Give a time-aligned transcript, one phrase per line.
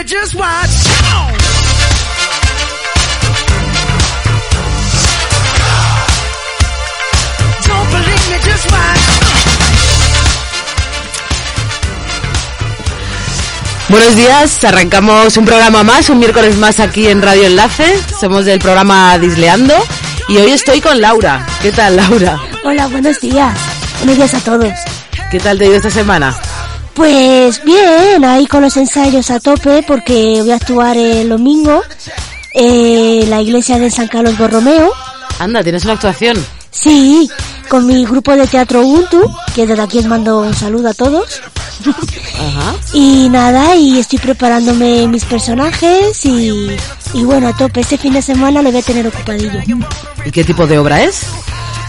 [0.00, 0.70] Me, just watch.
[7.66, 9.00] Don't believe me, just watch.
[13.88, 18.00] Buenos días, arrancamos un programa más, un miércoles más aquí en Radio Enlace.
[18.20, 19.74] Somos del programa Disleando
[20.28, 21.44] y hoy estoy con Laura.
[21.60, 22.38] ¿Qué tal, Laura?
[22.62, 23.56] Hola, buenos días.
[23.98, 24.72] Buenos días a todos.
[25.30, 26.36] ¿Qué tal te ha ido esta semana?
[27.00, 31.80] Pues bien, ahí con los ensayos a tope porque voy a actuar el domingo
[32.52, 34.92] en la iglesia de San Carlos Borromeo.
[35.38, 36.36] Anda, ¿tienes una actuación?
[36.70, 37.30] Sí,
[37.70, 41.40] con mi grupo de teatro Ubuntu, que desde aquí os mando un saludo a todos.
[42.38, 42.74] Ajá.
[42.92, 46.76] y nada, y estoy preparándome mis personajes y,
[47.14, 49.62] y bueno, a tope, este fin de semana lo voy a tener ocupadillo.
[50.26, 51.22] ¿Y qué tipo de obra es?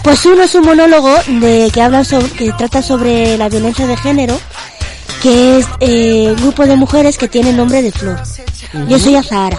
[0.02, 3.96] Pues uno es un monólogo de que habla sobre, que trata sobre la violencia de
[3.98, 4.40] género
[5.22, 8.20] que es eh, grupo de mujeres que tiene nombre de flor.
[8.88, 9.58] Yo soy Azahara.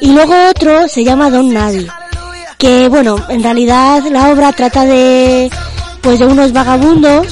[0.00, 1.86] Y luego otro se llama Don Nadie,
[2.58, 5.50] que bueno, en realidad la obra trata de
[6.02, 7.28] pues de unos vagabundos,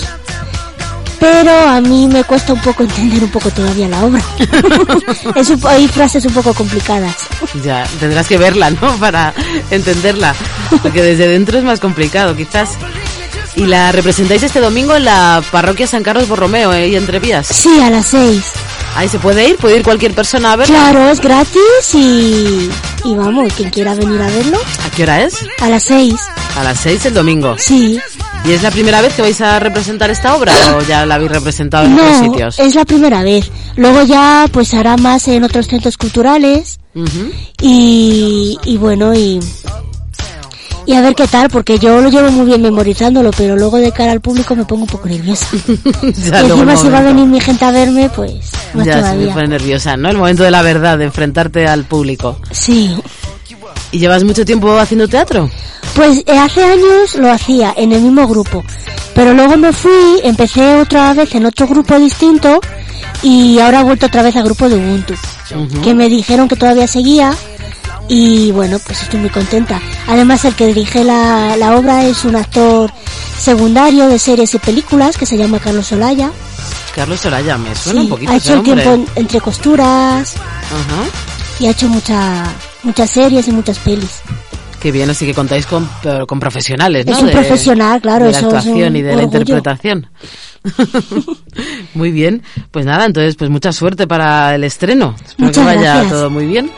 [1.19, 4.23] pero a mí me cuesta un poco entender un poco todavía la obra.
[5.37, 7.17] es hay frases un poco complicadas.
[7.65, 8.97] Ya, tendrás que verla, ¿no?
[8.99, 9.35] Para
[9.71, 10.35] entenderla,
[10.83, 12.71] porque desde dentro es más complicado, quizás.
[13.56, 16.89] Y la representáis este domingo en la parroquia San Carlos Borromeo, ¿eh?
[16.89, 17.47] ¿Y entre vías?
[17.47, 18.44] Sí, a las seis.
[18.94, 20.75] Ahí se puede ir, puede ir cualquier persona a verlo.
[20.75, 22.71] Claro, es gratis y,
[23.05, 24.59] y vamos, quien quiera venir a verlo.
[24.87, 25.37] ¿A qué hora es?
[25.61, 26.15] A las seis.
[26.56, 27.56] A las seis el domingo.
[27.59, 27.99] Sí.
[28.45, 31.33] ¿Y es la primera vez que vais a representar esta obra o ya la habéis
[31.33, 32.59] representado en otros sitios?
[32.59, 33.50] es la primera vez.
[33.77, 36.78] Luego ya pues hará más en otros centros culturales
[37.61, 39.41] y, y bueno, y,
[40.87, 43.91] y a ver qué tal, porque yo lo llevo muy bien memorizándolo, pero luego de
[43.91, 45.49] cara al público me pongo un poco nerviosa.
[46.03, 48.33] ya y encima si va a venir mi gente a verme, pues
[48.73, 50.09] más ya se me pone nerviosa, ¿no?
[50.11, 52.39] El momento de la verdad, de enfrentarte al público.
[52.53, 52.97] Sí.
[53.91, 55.51] ¿Y llevas mucho tiempo haciendo teatro?
[55.95, 58.65] Pues eh, hace años lo hacía en el mismo grupo,
[59.15, 62.61] pero luego me fui, empecé otra vez en otro grupo distinto
[63.23, 65.15] y ahora he vuelto otra vez al grupo de Ubuntu,
[65.83, 67.33] que me dijeron que todavía seguía
[68.09, 69.81] y bueno, pues estoy muy contenta.
[70.06, 72.91] Además, el que dirige la, la obra es un actor
[73.39, 76.31] secundario de series y películas que se llama Carlos Solaya.
[76.95, 78.33] Carlos Solaya, me suena un poquito.
[78.33, 81.05] Ha hecho el tiempo entre costuras Ajá.
[81.61, 82.45] y ha hecho mucha,
[82.83, 84.21] muchas series y muchas pelis.
[84.81, 85.89] Qué bien, así que contáis con,
[86.27, 87.12] con profesionales, ¿no?
[87.12, 88.27] Es un profesional, claro.
[88.27, 90.06] De la actuación y de la interpretación.
[91.94, 95.15] muy bien, pues nada, entonces pues mucha suerte para el estreno.
[95.25, 96.71] Espero que vaya todo muy bien.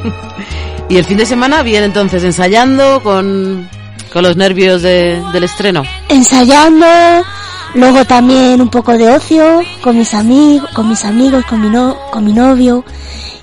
[0.88, 3.68] y el fin de semana bien entonces ensayando con,
[4.12, 5.82] con los nervios del estreno.
[6.08, 6.86] Ensayando,
[7.74, 11.96] luego también un poco de ocio con mis amigos, con mis amigos, con mi no,
[12.10, 12.84] con mi novio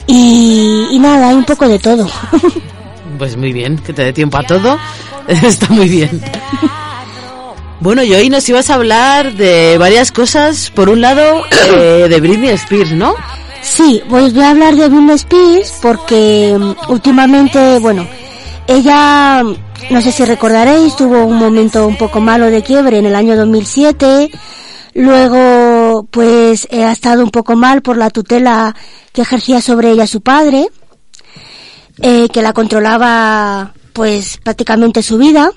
[0.07, 2.07] y, y nada, hay un poco de todo.
[3.17, 4.77] pues muy bien, que te dé tiempo a todo.
[5.27, 6.21] Está muy bien.
[7.83, 10.71] Bueno, y hoy nos ibas a hablar de varias cosas.
[10.71, 11.43] Por un lado,
[11.75, 13.13] eh, de Britney Spears, ¿no?
[13.61, 18.07] Sí, pues voy a hablar de Britney Spears porque mm, últimamente, bueno,
[18.67, 23.15] ella, no sé si recordaréis, tuvo un momento un poco malo de quiebre en el
[23.17, 24.31] año 2007.
[24.93, 28.73] Luego, pues, ha estado un poco mal por la tutela
[29.11, 30.69] que ejercía sobre ella su padre,
[32.01, 35.51] eh, que la controlaba, pues, prácticamente su vida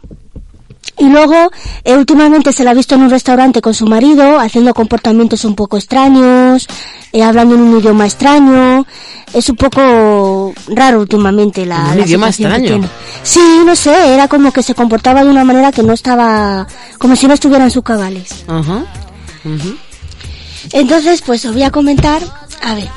[0.98, 1.50] Y luego,
[1.84, 5.54] eh, últimamente se la ha visto en un restaurante con su marido, haciendo comportamientos un
[5.54, 6.66] poco extraños,
[7.12, 8.86] eh, hablando en un idioma extraño.
[9.34, 11.90] Es un poco raro últimamente la.
[11.90, 12.80] ¿Un la idioma extraño?
[13.22, 16.66] Sí, no sé, era como que se comportaba de una manera que no estaba.
[16.98, 18.44] como si no estuviera en sus cabales.
[18.48, 18.84] Ajá.
[20.72, 22.22] Entonces, pues os voy a comentar.
[22.62, 22.88] A ver,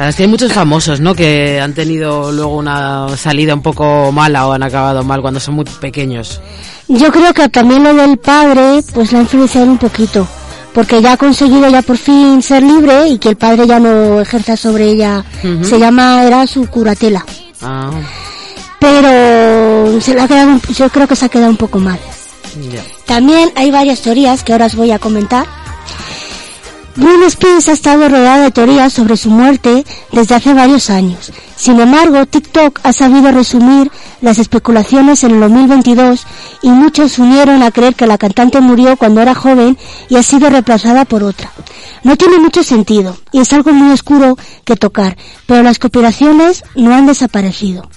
[0.00, 1.14] La es que hay muchos famosos, ¿no?
[1.14, 5.56] Que han tenido luego una salida un poco mala o han acabado mal cuando son
[5.56, 6.40] muy pequeños.
[6.88, 10.26] Yo creo que también lo del padre, pues la ha influenciado un poquito.
[10.72, 14.22] Porque ya ha conseguido ya por fin ser libre y que el padre ya no
[14.22, 15.22] ejerza sobre ella.
[15.60, 17.22] Se llama, era su curatela.
[17.60, 17.90] Ah,
[18.78, 21.98] Pero se le ha quedado, yo creo que se ha quedado un poco mal.
[23.04, 25.59] También hay varias teorías que ahora os voy a comentar.
[26.96, 31.32] Britney Spears ha estado rodeada de teorías sobre su muerte desde hace varios años.
[31.56, 36.26] Sin embargo, TikTok ha sabido resumir las especulaciones en el 2022
[36.62, 39.76] y muchos se unieron a creer que la cantante murió cuando era joven
[40.08, 41.52] y ha sido reemplazada por otra.
[42.02, 45.16] No tiene mucho sentido y es algo muy oscuro que tocar,
[45.46, 47.89] pero las conspiraciones no han desaparecido.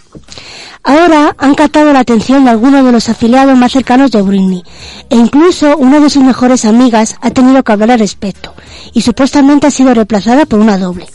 [0.83, 4.63] Ahora han captado la atención de algunos de los afiliados más cercanos de Britney,
[5.09, 8.53] e incluso una de sus mejores amigas ha tenido que hablar al respecto,
[8.93, 11.07] y supuestamente ha sido reemplazada por una doble.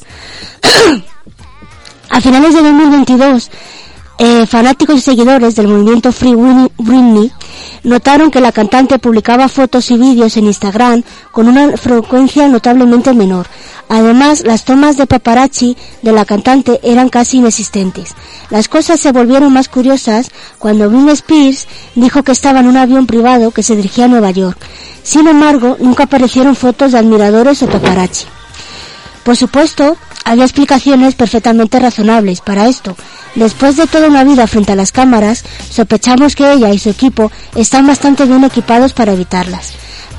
[2.11, 3.51] A finales de 2022,
[4.19, 7.31] eh, fanáticos y seguidores del movimiento Free Britney
[7.85, 13.47] notaron que la cantante publicaba fotos y vídeos en Instagram con una frecuencia notablemente menor.
[13.89, 18.15] Además, las tomas de paparazzi de la cantante eran casi inexistentes.
[18.51, 23.07] Las cosas se volvieron más curiosas cuando Britney Spears dijo que estaba en un avión
[23.07, 24.59] privado que se dirigía a Nueva York.
[25.05, 28.27] Sin embargo, nunca aparecieron fotos de admiradores o paparazzi.
[29.29, 32.97] Por supuesto, había explicaciones perfectamente razonables para esto.
[33.35, 37.31] Después de toda una vida frente a las cámaras, sospechamos que ella y su equipo
[37.55, 39.75] están bastante bien equipados para evitarlas.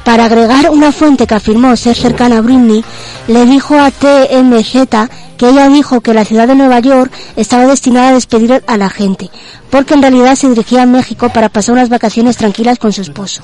[0.05, 2.85] Para agregar una fuente que afirmó ser cercana a Britney,
[3.27, 8.09] le dijo a TMZ que ella dijo que la ciudad de Nueva York estaba destinada
[8.09, 9.31] a despedir a la gente,
[9.71, 13.41] porque en realidad se dirigía a México para pasar unas vacaciones tranquilas con su esposo.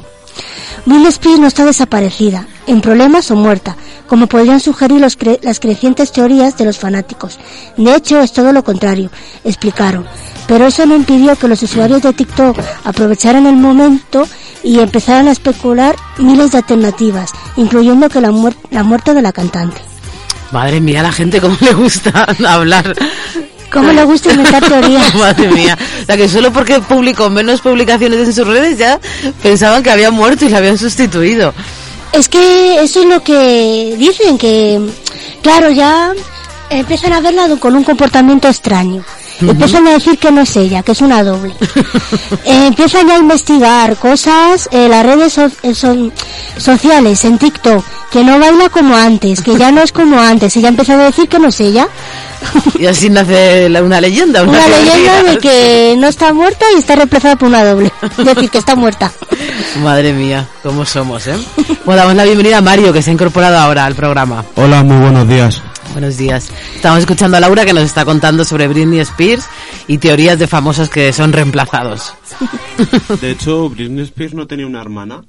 [0.85, 3.75] Britney Spears no está desaparecida, en problemas o muerta,
[4.07, 7.37] como podrían sugerir los cre- las crecientes teorías de los fanáticos.
[7.77, 9.09] De hecho, es todo lo contrario,
[9.43, 10.05] explicaron.
[10.47, 14.27] Pero eso no impidió que los usuarios de TikTok aprovecharan el momento
[14.63, 19.31] y empezaran a especular miles de alternativas, incluyendo que la, muer- la muerte de la
[19.31, 19.81] cantante.
[20.51, 22.95] Madre mía, la gente cómo le gusta hablar.
[23.73, 25.13] ¿Cómo le gusta inventar teorías?
[25.15, 25.77] Madre mía.
[26.03, 28.99] O sea, que solo porque publicó menos publicaciones en sus redes ya
[29.41, 31.53] pensaban que había muerto y la habían sustituido.
[32.11, 34.79] Es que eso es lo que dicen, que
[35.41, 36.13] claro, ya
[36.69, 39.03] empiezan a verla con un comportamiento extraño.
[39.41, 41.53] Empiezan a decir que no es ella, que es una doble.
[42.45, 46.11] Eh, empiezan ya a investigar cosas en las redes so- eh, son-
[46.57, 50.55] sociales, en TikTok, que no baila como antes, que ya no es como antes.
[50.55, 51.87] Ella empieza a decir que no es ella.
[52.79, 54.43] Y así nace la- una leyenda.
[54.43, 57.91] Una, Una leyenda de que no está muerta y está reemplazada por una doble.
[58.17, 59.11] Es decir, que está muerta.
[59.81, 61.35] Madre mía, cómo somos, ¿eh?
[61.83, 64.45] Bueno, damos la bienvenida a Mario, que se ha incorporado ahora al programa.
[64.55, 65.61] Hola, muy buenos días.
[65.93, 66.49] Buenos días.
[66.75, 69.45] Estamos escuchando a Laura que nos está contando sobre Britney Spears
[69.87, 72.13] y teorías de famosos que son reemplazados.
[73.21, 75.21] De hecho, Britney Spears no tenía una hermana,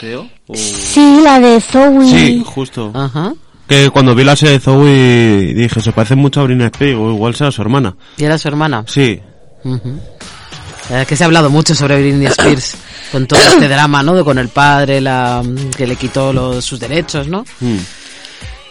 [0.00, 0.28] creo.
[0.48, 2.08] o- Sí, la de Zoe.
[2.08, 2.90] Sí, justo.
[2.94, 3.32] Ajá.
[3.68, 7.10] Que cuando vi la serie de Zoe dije, se parece mucho a Britney Spears, o
[7.12, 7.94] igual sea su hermana.
[8.16, 8.84] ¿Y era su hermana?
[8.88, 9.20] Sí.
[9.62, 9.88] Ujú.
[9.88, 12.74] La verdad es que se ha hablado mucho sobre Britney Spears
[13.12, 14.14] con todo este drama, ¿no?
[14.14, 15.40] De con el padre, la
[15.76, 17.44] que le quitó los, sus derechos, ¿no?
[17.60, 17.76] Mm.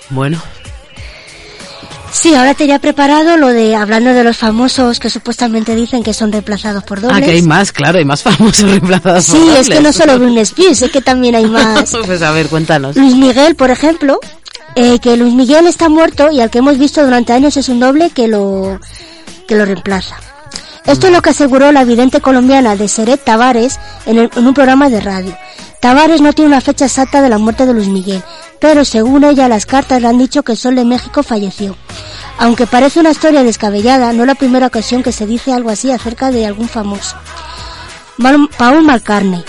[0.10, 0.40] Bueno,
[2.14, 6.32] Sí, ahora tenía preparado lo de hablando de los famosos que supuestamente dicen que son
[6.32, 7.18] reemplazados por dobles.
[7.18, 9.96] ah, que hay más, claro, hay más famosos reemplazados por Sí, es que no dobles.
[9.96, 11.92] solo Britney Spears, es que también hay más.
[12.06, 12.96] pues a ver, cuéntanos.
[12.96, 14.20] Luis Miguel, por ejemplo,
[14.76, 17.80] eh, que Luis Miguel está muerto y al que hemos visto durante años es un
[17.80, 18.80] doble que lo
[19.48, 20.16] que lo reemplaza.
[20.86, 24.54] Esto es lo que aseguró la vidente colombiana de Seret Tavares en, el- en un
[24.54, 25.36] programa de radio.
[25.82, 28.22] Tavares no tiene una fecha exacta de la muerte de Luis Miguel,
[28.64, 31.76] pero según ella las cartas le han dicho que el Sol de México falleció.
[32.38, 35.92] Aunque parece una historia descabellada, no es la primera ocasión que se dice algo así
[35.92, 37.18] acerca de algún famoso.
[38.58, 39.44] Paul McCartney.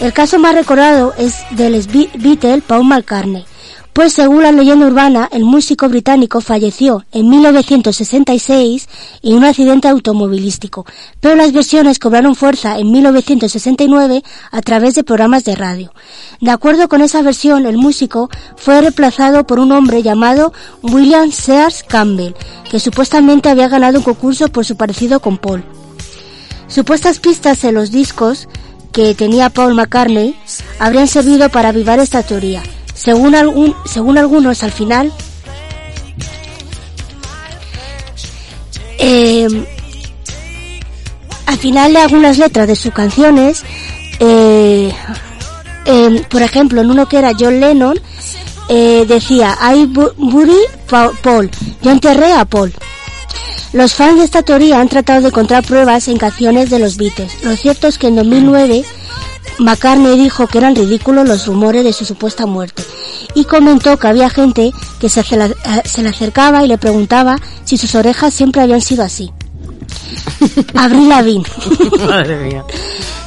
[0.00, 1.82] El caso más recordado es del
[2.18, 3.46] Beatle Paul McCartney,
[3.92, 8.88] pues según la leyenda urbana, el músico británico falleció en 1966
[9.22, 10.86] en un accidente automovilístico,
[11.20, 15.92] pero las versiones cobraron fuerza en 1969 a través de programas de radio.
[16.40, 21.82] De acuerdo con esa versión, el músico fue reemplazado por un hombre llamado William Sears
[21.82, 22.34] Campbell,
[22.70, 25.64] que supuestamente había ganado un concurso por su parecido con Paul.
[26.66, 28.48] Supuestas pistas en los discos
[28.92, 30.34] que tenía Paul McCartney
[30.78, 32.62] habrían servido para avivar esta teoría.
[33.02, 35.12] Según, algún, según algunos, al final,
[38.98, 39.48] eh,
[41.46, 43.64] al final de algunas letras de sus canciones,
[44.20, 44.92] eh,
[46.30, 47.98] por ejemplo, en uno que era John Lennon,
[48.68, 50.54] eh, decía, I bu- buried
[50.88, 51.50] Pa- Paul,
[51.82, 52.72] yo enterré a Paul.
[53.72, 57.42] Los fans de esta teoría han tratado de encontrar pruebas en canciones de los Beatles.
[57.42, 58.84] Lo cierto es que en 2009
[59.58, 62.82] McCartney dijo que eran ridículos los rumores de su supuesta muerte
[63.34, 67.76] y comentó que había gente que se, eh, se le acercaba y le preguntaba si
[67.76, 69.32] sus orejas siempre habían sido así.
[70.74, 71.44] Avril Lavigne.
[72.06, 72.64] Madre mía.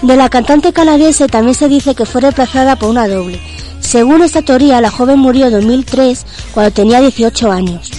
[0.02, 3.40] De la cantante canadiense también se dice que fue reemplazada por una doble.
[3.80, 7.92] Según esta teoría, la joven murió en 2003 cuando tenía 18 años.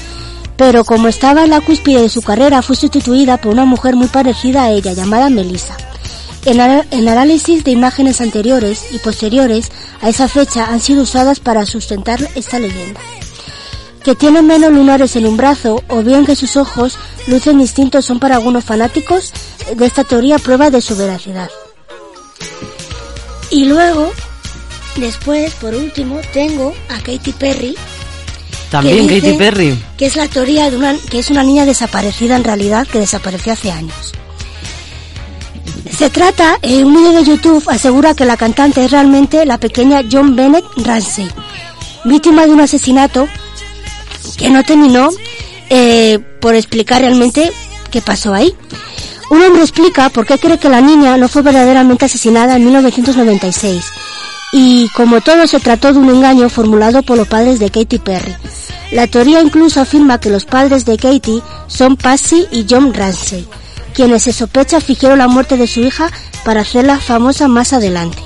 [0.57, 4.09] Pero como estaba en la cúspide de su carrera, fue sustituida por una mujer muy
[4.09, 5.77] parecida a ella, llamada Melissa.
[6.47, 6.61] En,
[7.09, 12.61] análisis de imágenes anteriores y posteriores a esa fecha han sido usadas para sustentar esta
[12.61, 13.01] leyenda.
[14.05, 18.21] Que tiene menos lunares en un brazo o bien que sus ojos lucen distintos son
[18.21, 19.33] para algunos fanáticos
[19.77, 21.51] de esta teoría prueba de su veracidad.
[23.51, 24.13] Y luego,
[24.95, 27.75] después, por último, tengo a Katy Perry,
[28.71, 29.77] También Katy Perry.
[29.97, 33.53] que es la teoría de una, que es una niña desaparecida en realidad, que desapareció
[33.53, 34.13] hace años.
[35.91, 40.03] Se trata, en un vídeo de YouTube asegura que la cantante es realmente la pequeña
[40.11, 41.29] John Bennett Ramsey,
[42.05, 43.29] víctima de un asesinato
[44.37, 45.11] que no terminó
[45.71, 47.53] eh, por explicar realmente
[47.91, 48.55] qué pasó ahí.
[49.31, 53.85] Un hombre explica por qué cree que la niña no fue verdaderamente asesinada en 1996.
[54.53, 58.37] Y como todo se trató de un engaño formulado por los padres de Katy Perry.
[58.93, 63.47] La teoría incluso afirma que los padres de Katy son Patsy y John Ramsey,
[63.97, 66.13] quienes se sospecha fingieron la muerte de su hija
[66.45, 68.19] para hacerla famosa más adelante.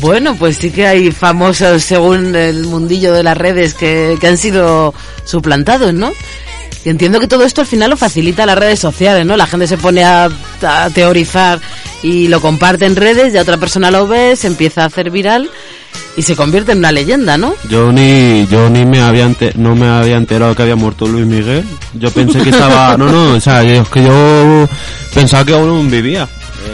[0.00, 4.38] Bueno, pues sí que hay famosos según el mundillo de las redes que, que han
[4.38, 4.92] sido
[5.24, 6.12] suplantados, ¿no?
[6.84, 9.36] Y entiendo que todo esto al final lo facilita las redes sociales, ¿no?
[9.36, 10.28] La gente se pone a,
[10.94, 11.60] teorizar
[12.02, 15.50] y lo comparte en redes, ya otra persona lo ve, se empieza a hacer viral
[16.16, 17.54] y se convierte en una leyenda, ¿no?
[17.68, 21.64] Yo ni, yo ni me había no me había enterado que había muerto Luis Miguel.
[21.94, 24.68] Yo pensé que estaba, no, no, o sea, es que yo
[25.14, 26.28] pensaba que aún vivía.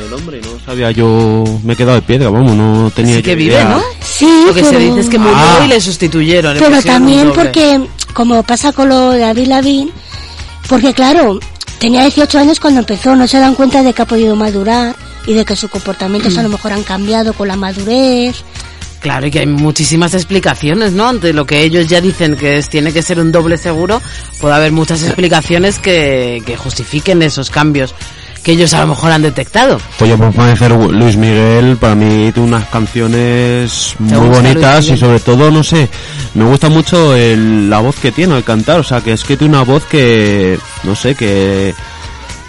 [0.07, 3.55] El hombre, no sabía yo, me he quedado de piedra, vamos, no tenía que vive,
[3.55, 3.69] idea.
[3.69, 3.83] ¿no?
[4.01, 5.63] Sí, Lo que se dice es que murió Ah.
[5.65, 6.55] y le sustituyeron.
[6.55, 7.81] le Pero también porque,
[8.13, 9.91] como pasa con lo de Avril Lavigne,
[10.69, 11.39] porque claro,
[11.79, 15.35] tenía 18 años cuando empezó, no se dan cuenta de que ha podido madurar y
[15.35, 18.37] de que sus comportamientos a lo mejor han cambiado con la madurez.
[19.01, 21.07] Claro, y que hay muchísimas explicaciones, ¿no?
[21.09, 24.03] Ante lo que ellos ya dicen que es, tiene que ser un doble seguro,
[24.41, 27.95] puede haber muchas explicaciones que, que justifiquen esos cambios
[28.47, 29.77] que ellos a lo mejor han detectado.
[29.99, 35.19] Pues yo por parecer Luis Miguel, para mí tiene unas canciones muy bonitas y sobre
[35.19, 35.89] todo, no sé,
[36.35, 39.37] me gusta mucho el- la voz que tiene al cantar, o sea, que es que
[39.37, 41.75] tiene una voz que, no sé, que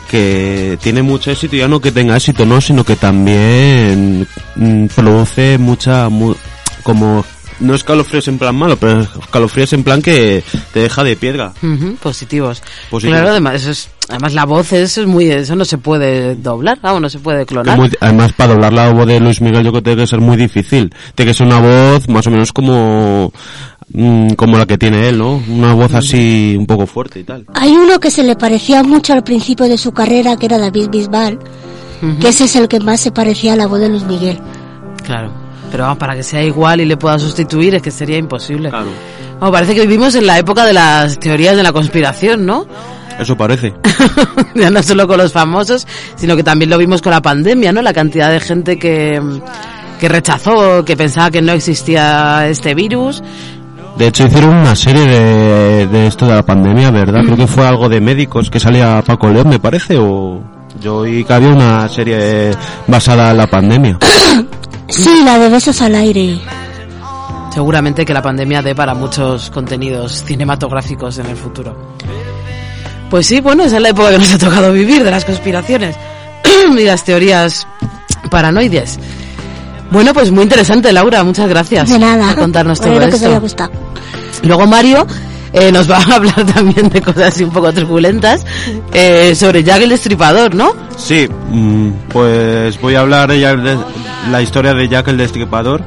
[0.09, 4.25] que tiene mucho éxito, ya no que tenga éxito, no, sino que también
[4.55, 6.35] mm, produce mucha, mu-
[6.83, 7.25] como,
[7.59, 11.53] no escalofríos en plan malo, pero escalofríos en plan que te deja de piedra.
[11.63, 12.61] Ujú, positivos.
[12.89, 13.17] Positivos.
[13.19, 16.77] Claro, además, eso es, además la voz eso es muy, eso no se puede doblar,
[16.81, 17.77] vamos, no se puede Es clonar.
[17.77, 20.19] muy- además, para doblar la voz de Luis Miguel yo creo que tiene que ser
[20.21, 20.93] muy difícil.
[21.15, 23.31] Tiene que ser una voz más o menos como,
[23.93, 25.41] mm, como la que tiene él, ¿no?
[25.49, 27.45] Una voz así un poco fuerte y tal.
[27.53, 30.89] Hay uno que se le parecía mucho al principio de su carrera, que era David
[30.89, 31.39] Bisbal,
[32.01, 34.39] Ujú, que ese es el que más se parecía a la voz de Luis Miguel.
[35.03, 35.31] Claro.
[35.71, 38.69] Pero vamos, para que sea igual y le pueda sustituir es que sería imposible.
[38.69, 38.89] Claro.
[39.39, 42.65] Parece que vivimos en la época de las teorías de la conspiración, ¿no?
[43.19, 43.73] Eso parece.
[44.55, 47.81] ya no solo con los famosos, sino que también lo vimos con la pandemia, ¿no?
[47.81, 49.21] La cantidad de gente que,
[49.99, 53.23] que rechazó, que pensaba que no existía este virus.
[53.97, 57.21] De hecho, hicieron una serie de, de esto de la pandemia, ¿verdad?
[57.23, 60.43] Creo que fue algo de médicos que salía Paco León, me parece, o
[60.79, 62.51] yo oí que había una serie
[62.85, 63.97] basada en la pandemia.
[64.89, 66.39] Sí, la de besos al aire.
[67.53, 71.75] Seguramente que la pandemia dé para muchos contenidos cinematográficos en el futuro.
[73.09, 75.95] Pues sí, bueno, esa es la época que nos ha tocado vivir de las conspiraciones
[76.77, 77.65] y las teorías
[78.29, 78.99] paranoides.
[79.89, 82.27] Bueno, pues muy interesante, Laura, muchas gracias De nada.
[82.27, 83.41] por contarnos todo Espero que os haya esto.
[83.41, 83.71] gustado.
[84.43, 85.07] Luego Mario
[85.53, 88.45] eh, nos va a hablar también de cosas así un poco turbulentas
[88.93, 90.71] eh, sobre Jack el Destripador, ¿no?
[90.97, 93.77] Sí, mm, pues voy a hablar de
[94.31, 95.83] la historia de Jack el Destripador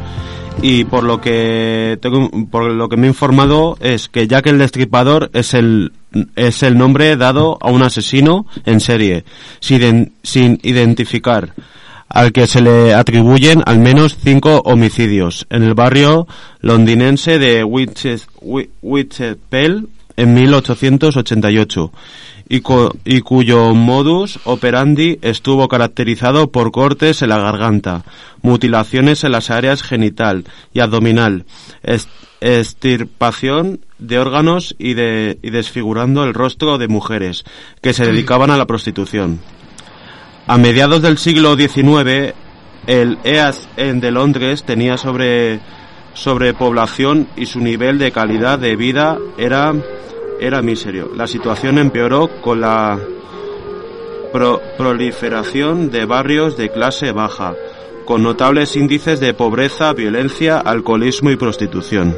[0.62, 4.58] y por lo que tengo, por lo que me he informado es que Jack el
[4.58, 5.92] Destripador es el
[6.34, 9.24] es el nombre dado a un asesino en serie
[9.60, 11.54] sin, sin identificar
[12.10, 16.26] al que se le atribuyen al menos cinco homicidios en el barrio
[16.60, 17.64] londinense de
[18.82, 21.92] Whitechapel en 1888
[22.48, 22.62] y,
[23.04, 28.02] y, cuyo modus operandi estuvo caracterizado por cortes en la garganta,
[28.42, 31.44] mutilaciones en las áreas genital y abdominal,
[32.40, 37.44] extirpación de órganos y, de, y desfigurando el rostro de mujeres
[37.82, 39.38] que se dedicaban a la prostitución.
[40.50, 42.34] A mediados del siglo XIX,
[42.88, 45.60] el EAS de Londres tenía sobre
[46.14, 49.72] sobrepoblación y su nivel de calidad de vida era
[50.40, 51.12] era miserio.
[51.14, 52.98] La situación empeoró con la
[54.76, 57.54] proliferación de barrios de clase baja,
[58.04, 62.16] con notables índices de pobreza, violencia, alcoholismo y prostitución.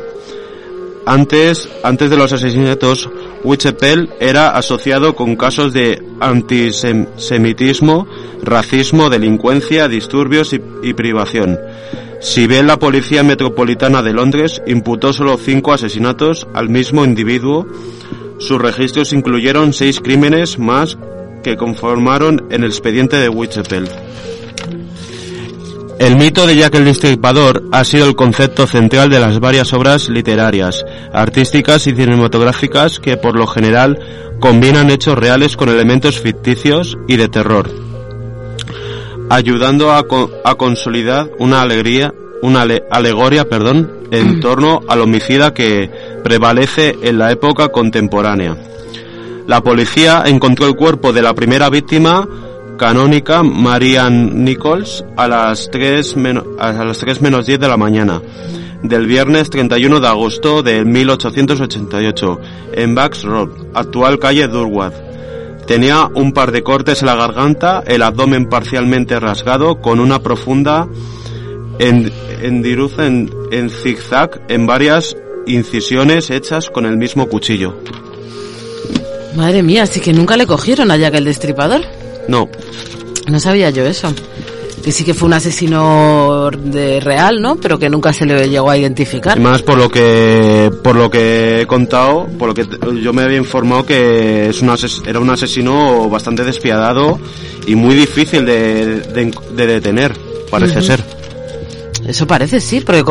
[1.05, 3.11] Antes, antes de los asesinatos,
[3.43, 8.07] Whitechapel era asociado con casos de antisemitismo,
[8.43, 11.59] racismo, delincuencia, disturbios y, privación.
[12.21, 17.67] Si bien la Policía Metropolitana de Londres imputó solo cinco asesinatos al mismo individuo,
[18.39, 20.97] sus registros incluyeron seis crímenes más
[21.43, 23.89] que conformaron el expediente de Whitechapel.
[26.03, 30.09] El mito de Jack el Destripador ha sido el concepto central de las varias obras
[30.09, 34.01] literarias, artísticas y cinematográficas que por lo general
[34.41, 37.71] combinan hechos reales con elementos ficticios y de terror,
[39.31, 40.05] ayudando a,
[40.45, 45.89] a consolidar una alegría, una alegoria, perdón, en torno al homicida que
[46.25, 48.57] prevalece en la época contemporánea.
[49.47, 52.27] La policía encontró el cuerpo de la primera víctima
[52.83, 58.21] canónica, Marian Nichols, a las 3 menos, a las 3 menos 10 de la mañana
[58.83, 62.41] del viernes 31 de agosto de 1888
[62.73, 64.95] en Bax Road, actual calle Durward.
[65.65, 70.89] Tenía un par de cortes en la garganta, el abdomen parcialmente rasgado con una profunda
[71.79, 77.77] endiruza en, en zigzag en varias incisiones hechas con el mismo cuchillo.
[79.37, 82.02] Madre mía, así que nunca le cogieron a Jack el Destripador.
[82.29, 82.49] No.
[83.29, 84.13] No sabía yo eso.
[84.83, 87.55] Que sí que fue un asesino de real, ¿no?
[87.57, 89.39] Pero que nunca se le llegó a identificar.
[89.39, 92.67] Y más por lo que por lo que he contado, por lo que
[93.01, 94.75] yo me había informado que es un
[95.07, 97.21] era un asesino bastante despiadado
[97.67, 100.17] y muy difícil de, de, detener,
[100.51, 101.05] parece ser.
[102.05, 103.05] Eso parece, sí, porque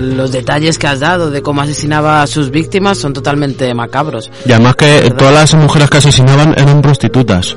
[0.00, 4.30] los detalles que has dado de cómo asesinaba a sus víctimas son totalmente macabros.
[4.44, 7.56] Y además que todas las mujeres que asesinaban eran prostitutas.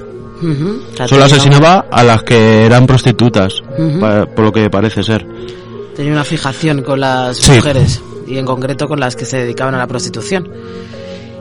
[1.08, 3.62] Solo asesinaba a las que eran prostitutas,
[4.36, 5.26] por lo que parece ser.
[5.96, 9.78] Tenía una fijación con las mujeres y en concreto con las que se dedicaban a
[9.78, 10.50] la prostitución.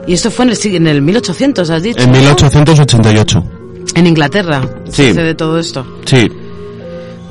[0.05, 2.03] Y esto fue en el, en el 1800, has dicho.
[2.03, 3.43] En 1888.
[3.95, 4.61] En Inglaterra.
[4.89, 5.13] Sí.
[5.13, 5.85] de todo esto.
[6.05, 6.29] Sí.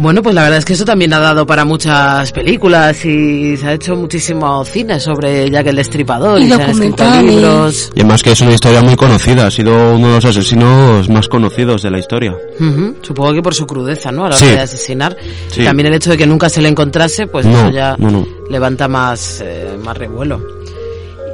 [0.03, 3.69] Bueno, pues la verdad es que eso también ha dado para muchas películas y se
[3.69, 7.93] ha hecho muchísimo cine sobre Jack el Destripador y, y se han escrito libros.
[7.95, 11.29] Y además que es una historia muy conocida, ha sido uno de los asesinos más
[11.29, 12.37] conocidos de la historia.
[13.01, 14.25] Supongo que por su crudeza, ¿no?
[14.25, 15.17] A la hora de asesinar.
[15.57, 17.97] Y también el hecho de que nunca se le encontrase, pues eso ya
[18.51, 20.62] levanta más, eh, más revuelo.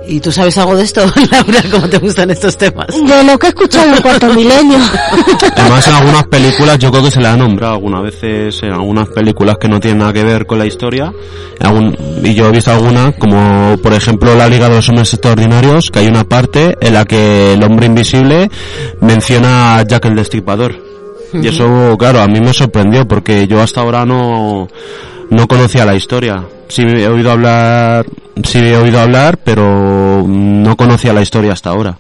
[0.09, 1.63] ¿Y tú sabes algo de esto, Laura?
[1.71, 2.87] ¿Cómo te gustan estos temas?
[2.89, 4.79] De lo que he escuchado en el cuarto milenio.
[5.57, 9.09] Además, en algunas películas yo creo que se le ha nombrado algunas veces, en algunas
[9.09, 11.13] películas que no tienen nada que ver con la historia.
[12.25, 15.99] y yo he visto algunas, como por ejemplo La Liga de los Hombres Extraordinarios, que
[15.99, 18.51] hay una parte en la que el hombre invisible
[19.03, 20.75] menciona a Jack el Destripador.
[21.35, 24.69] Y eso, claro, a mí me sorprendió porque yo hasta ahora no,
[25.29, 26.43] no conocía la historia.
[26.69, 28.07] Sí he oído hablar,
[28.45, 31.99] sí he oído hablar, pero no conocía la historia hasta ahora.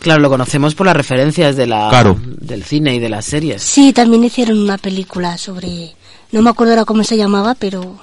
[0.00, 2.16] Claro, lo conocemos por las referencias de la, claro.
[2.22, 3.62] del cine y de las series.
[3.62, 5.94] Sí, también hicieron una película sobre,
[6.30, 7.98] no me acuerdo ahora cómo se llamaba, pero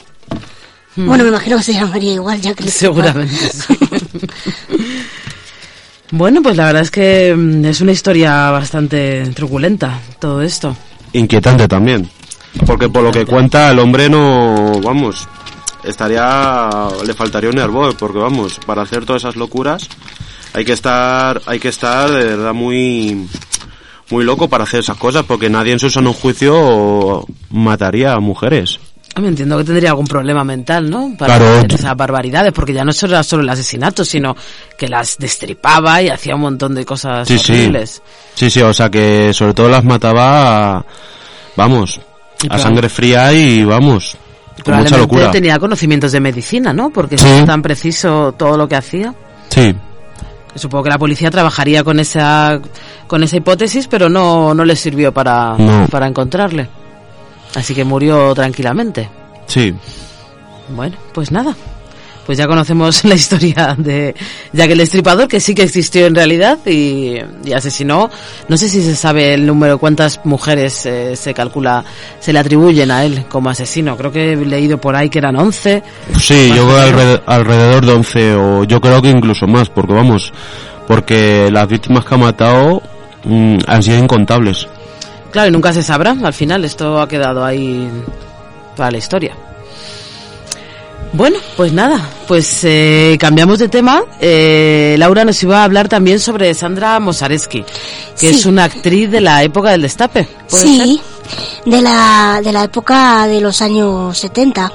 [0.95, 1.07] hmm.
[1.07, 3.33] bueno, me imagino que se llamaría igual, ya que seguramente.
[6.11, 10.75] Bueno, pues la verdad es que mm, es una historia bastante truculenta todo esto.
[11.13, 12.09] Inquietante también.
[12.65, 15.27] Porque por lo que cuenta el hombre no, vamos,
[15.85, 16.69] estaría,
[17.05, 19.87] le faltaría un hervor, porque vamos, para hacer todas esas locuras
[20.55, 23.27] hay que estar, hay que estar de verdad muy,
[24.09, 28.79] muy loco para hacer esas cosas, porque nadie en su sano juicio mataría a mujeres.
[29.19, 31.13] Me entiendo que tendría algún problema mental, ¿no?
[31.17, 34.35] Para hacer esas barbaridades, porque ya no era solo el asesinato, sino
[34.77, 38.01] que las destripaba y hacía un montón de cosas sí, horribles.
[38.33, 38.45] Sí.
[38.45, 40.85] sí, sí, o sea que sobre todo las mataba,
[41.57, 41.99] vamos,
[42.49, 44.17] a sangre fría y vamos.
[44.63, 45.31] Con mucha Probablemente locura.
[45.31, 46.89] tenía conocimientos de medicina, ¿no?
[46.89, 47.27] Porque Sí.
[47.27, 49.13] es tan preciso todo lo que hacía.
[49.49, 49.75] Sí,
[50.55, 52.61] Supongo que la policía trabajaría con esa
[53.07, 55.85] con esa hipótesis, pero no, no le sirvió para, No.
[55.91, 56.69] para encontrarle.
[57.55, 59.09] Así que murió tranquilamente.
[59.47, 59.73] sí.
[60.69, 61.53] Bueno, pues nada.
[62.25, 64.15] Pues ya conocemos la historia de
[64.51, 68.09] Jack el Destripador, que sí que existió en realidad y, y asesinó.
[68.47, 71.83] No sé si se sabe el número, cuántas mujeres eh, se calcula,
[72.19, 73.95] se le atribuyen a él como asesino.
[73.95, 75.83] Creo que he leído por ahí que eran 11.
[76.17, 80.33] Sí, yo creo alrededor, alrededor de 11 o yo creo que incluso más, porque vamos,
[80.87, 82.81] porque las víctimas que ha matado
[83.23, 84.67] mm, han sido incontables.
[85.31, 86.15] Claro, y nunca se sabrá.
[86.23, 87.89] Al final esto ha quedado ahí
[88.75, 89.35] para la historia.
[91.15, 94.03] Bueno, pues nada, pues eh, cambiamos de tema.
[94.19, 97.63] Eh, Laura nos iba a hablar también sobre Sandra Mosareski,
[98.19, 98.35] que Sí.
[98.35, 100.27] es una actriz de la época del destape.
[100.49, 101.01] ¿puede Sí,
[101.65, 104.71] de la, de la época de los años 70.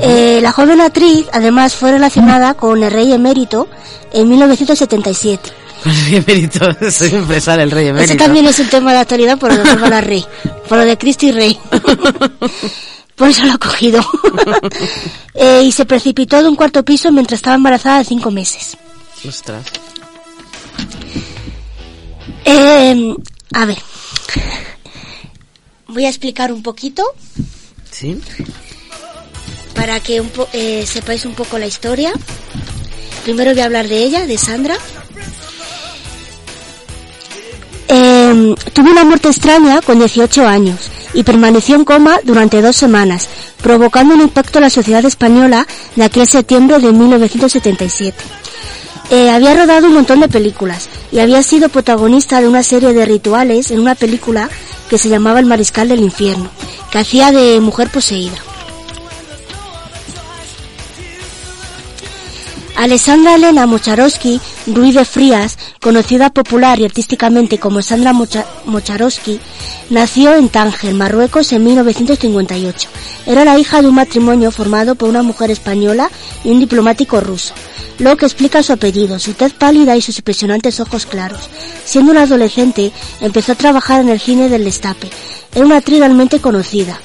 [0.00, 3.68] Eh, la joven actriz, además, fue relacionada con el rey emérito
[4.14, 5.42] en 1977.
[5.48, 5.54] ser?
[5.82, 8.12] Con el rey emérito, soy empresario, el rey emérito.
[8.14, 10.24] Ese también es un tema de actualidad por lo de Rey,
[10.66, 11.58] por lo de Cristo y Rey.
[13.16, 14.00] Por eso lo ha cogido.
[15.38, 18.74] Eh, y se precipitó de un cuarto piso mientras estaba embarazada de cinco meses.
[19.28, 19.66] Ostras.
[22.46, 23.14] Eh,
[23.52, 23.76] a ver,
[25.88, 27.04] voy a explicar un poquito
[27.90, 28.18] ¿Sí?
[29.74, 32.12] para que un po- eh, sepáis un poco la historia.
[33.24, 34.76] Primero voy a hablar de ella, de Sandra.
[37.88, 43.28] Eh, tuvo una muerte extraña con 18 años y permaneció en coma durante dos semanas,
[43.62, 48.16] provocando un impacto en la sociedad española de aquel septiembre de 1977.
[49.10, 53.04] Eh, había rodado un montón de películas y había sido protagonista de una serie de
[53.04, 54.50] rituales en una película
[54.90, 56.50] que se llamaba El Mariscal del Infierno,
[56.90, 58.36] que hacía de mujer poseída.
[62.76, 68.44] Alessandra Elena Mocharowski Ruiz de Frías, conocida popular y artísticamente como Sandra Mocha-
[69.88, 72.88] nació en Tánger, Marruecos en 1958.
[73.26, 76.10] Era la hija de un matrimonio formado por una mujer española
[76.44, 77.54] y un diplomático ruso,
[77.98, 81.40] lo que explica su apellido, su tez pálida y sus impresionantes ojos claros.
[81.84, 85.08] Siendo una adolescente, empezó a trabajar en el cine del Destape.
[85.54, 87.00] Era una actriz realmente conocida.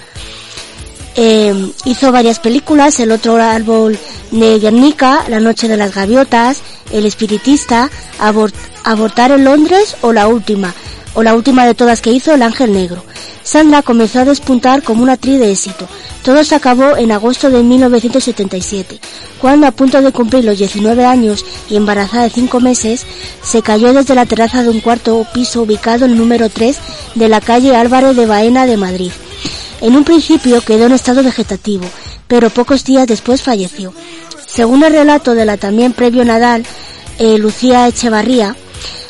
[1.15, 3.97] Eh, hizo varias películas, El otro árbol
[4.31, 6.59] de Guernica, La noche de las gaviotas,
[6.91, 10.73] El espiritista, Abor- Abortar en Londres o la última,
[11.13, 13.03] o la última de todas que hizo, El ángel negro.
[13.43, 15.87] Sandra comenzó a despuntar como una actriz de éxito.
[16.23, 18.99] Todo se acabó en agosto de 1977,
[19.41, 23.05] cuando a punto de cumplir los 19 años y embarazada de 5 meses,
[23.43, 26.77] se cayó desde la terraza de un cuarto piso ubicado en el número 3
[27.15, 29.11] de la calle Álvarez de Baena de Madrid.
[29.81, 31.85] En un principio quedó en estado vegetativo,
[32.27, 33.93] pero pocos días después falleció.
[34.45, 36.63] Según el relato de la también previo Nadal,
[37.17, 38.55] eh, Lucía Echevarría,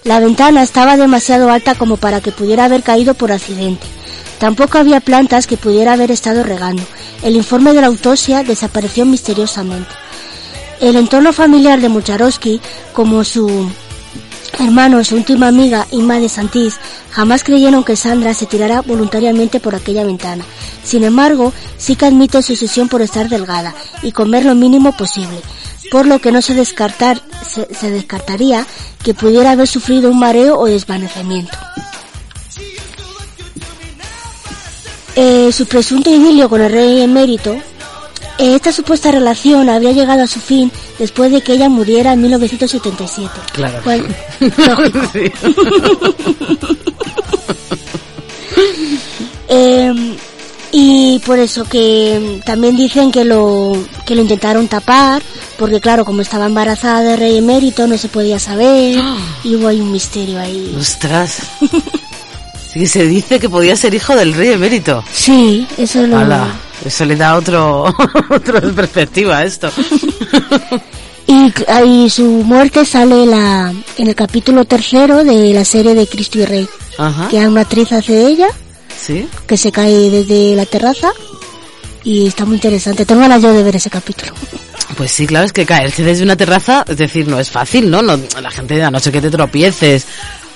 [0.03, 3.85] la ventana estaba demasiado alta como para que pudiera haber caído por accidente.
[4.39, 6.83] Tampoco había plantas que pudiera haber estado regando.
[7.21, 9.91] El informe de la autopsia desapareció misteriosamente.
[10.79, 12.59] El entorno familiar de Mucharowski,
[12.93, 13.69] como su
[14.59, 16.75] hermano, su última amiga, Inma de Santís,
[17.09, 20.45] jamás creyeron que Sandra se tirara voluntariamente por aquella ventana.
[20.83, 25.41] Sin embargo, sí que admite su obsesión por estar delgada y comer lo mínimo posible,
[25.91, 28.65] por lo que no se, descartar, se, descartaría
[29.03, 31.57] que pudiera haber sufrido un mareo o desvanecimiento.
[35.15, 37.57] Eh, su presunto idilio con el rey emérito
[38.37, 43.29] esta supuesta relación habría llegado a su fin después de que ella muriera en 1977.
[43.53, 43.81] Claro.
[43.83, 44.05] Bueno,
[44.39, 45.09] lógico.
[45.13, 45.31] Sí.
[49.53, 49.93] Eh,
[50.71, 55.21] y por eso que también dicen que lo que lo intentaron tapar,
[55.59, 58.97] porque claro, como estaba embarazada de rey emérito no se podía saber
[59.43, 60.75] y hubo ahí un misterio ahí.
[60.79, 61.41] Ostras.
[62.71, 65.03] Sí, se dice que podía ser hijo del rey emérito.
[65.11, 67.83] Sí, eso lo Hala, eso le da otro,
[68.29, 69.69] otra perspectiva a esto.
[71.27, 71.53] y,
[71.85, 76.45] y su muerte sale la en el capítulo tercero de la serie de Cristo y
[76.45, 76.67] Rey,
[76.97, 77.27] Ajá.
[77.29, 78.47] que una actriz hace de ella
[78.99, 79.27] Sí.
[79.47, 81.11] que se cae desde la terraza
[82.03, 83.05] y está muy interesante.
[83.05, 84.33] Tengo ganas yo de ver ese capítulo.
[84.97, 88.01] Pues sí, claro, es que caerse desde una terraza, es decir, no es fácil, ¿no?
[88.01, 90.05] no la gente, a no ser que te tropieces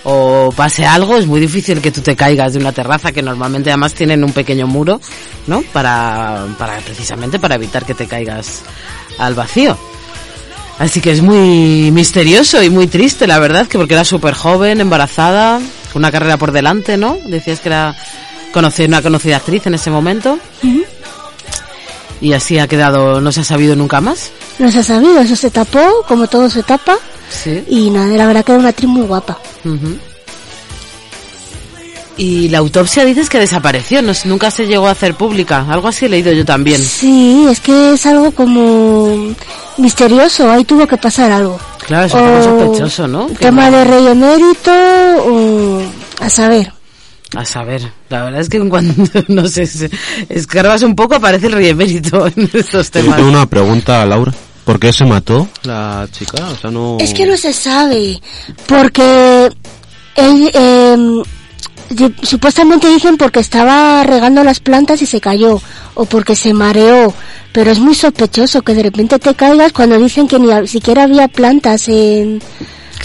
[0.05, 3.71] o pase algo, es muy difícil que tú te caigas de una terraza que normalmente
[3.71, 5.01] además tienen un pequeño muro,
[5.47, 5.63] ¿no?
[5.73, 8.61] Para, para precisamente para evitar que te caigas
[9.17, 9.75] al vacío.
[10.77, 14.79] Así que es muy misterioso y muy triste, la verdad, que porque era súper joven,
[14.79, 15.59] embarazada,
[15.95, 17.17] una carrera por delante, ¿no?
[17.25, 17.95] Decías que era
[18.53, 20.37] conocer una conocida actriz en ese momento.
[22.21, 24.31] Y así ha quedado, no se ha sabido nunca más.
[24.57, 26.97] No se ha sabido, eso se tapó, como todo se tapa.
[27.29, 27.63] Sí.
[27.67, 29.37] Y nada, la verdad que era una actriz muy guapa.
[32.17, 35.65] Y la autopsia dices que desapareció, no, nunca se llegó a hacer pública.
[35.69, 36.81] Algo así he leído yo también.
[36.81, 39.35] Sí, es que es algo como
[39.77, 41.59] misterioso, ahí tuvo que pasar algo.
[41.85, 43.27] Claro, es un poco sospechoso, ¿no?
[43.37, 45.81] Tema de rey emérito, o
[46.21, 46.71] a saber.
[47.35, 49.89] A saber, la verdad es que en cuanto, no sé, se-
[50.29, 53.15] escarbas un poco aparece el rey emérito en estos Yo temas.
[53.17, 54.33] tengo una pregunta, Laura.
[54.63, 56.47] ¿Por qué se mató la chica?
[56.47, 56.97] O sea, no...
[56.99, 58.19] Es que no se sabe,
[58.65, 59.51] porque
[60.15, 60.97] él, eh,
[62.23, 65.61] supuestamente dicen porque estaba regando las plantas y se cayó,
[65.93, 67.13] o porque se mareó,
[67.51, 71.27] pero es muy sospechoso que de repente te caigas cuando dicen que ni siquiera había
[71.27, 72.41] plantas en...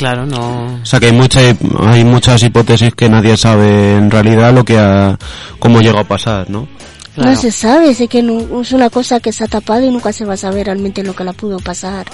[0.01, 0.81] Claro, no.
[0.83, 4.79] O sea que hay, mucha, hay muchas hipótesis que nadie sabe en realidad lo que
[4.79, 5.19] ha,
[5.59, 6.67] cómo llegó a pasar, ¿no?
[7.15, 7.33] Claro.
[7.33, 10.11] No se sabe, sé que no- es una cosa que se ha tapado y nunca
[10.11, 12.07] se va a saber realmente lo que la pudo pasar.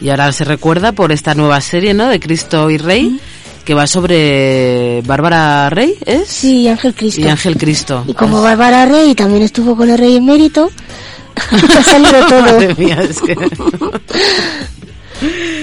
[0.00, 2.08] Y ahora se recuerda por esta nueva serie, ¿no?
[2.08, 3.20] De Cristo y Rey,
[3.64, 6.26] que va sobre Bárbara Rey, ¿es?
[6.26, 7.20] Sí, Ángel Cristo.
[7.20, 8.02] Y Ángel Cristo.
[8.08, 10.68] Y como Bárbara Rey también estuvo con el rey emérito,
[11.78, 12.42] ha salido todo.
[12.42, 13.36] Madre mía, es que...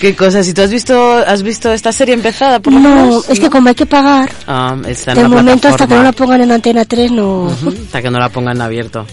[0.00, 0.46] Qué cosas.
[0.48, 3.74] ¿Y tú has visto, has visto esta serie empezada por No, es que como hay
[3.74, 6.84] que pagar, Ah, está en de la momento hasta que no la pongan en Antena
[6.84, 7.48] 3 no...
[7.48, 9.06] Hasta que no la pongan en abierto.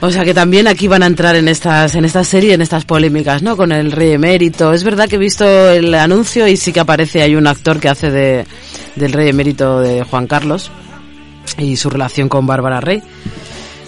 [0.00, 2.84] O sea que también aquí van a entrar en estas, en esta serie, en estas
[2.84, 3.56] polémicas, ¿no?
[3.56, 4.74] Con el rey emérito.
[4.74, 7.88] Es verdad que he visto el anuncio y sí que aparece, hay un actor que
[7.88, 8.46] hace de,
[8.94, 10.70] del rey emérito de Juan Carlos
[11.56, 13.02] y su relación con Bárbara Rey.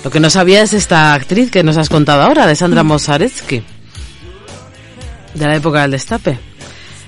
[0.03, 3.63] Lo que no sabía es esta actriz que nos has contado ahora, de Sandra Mosaretsky,
[5.39, 6.39] de la época del destape.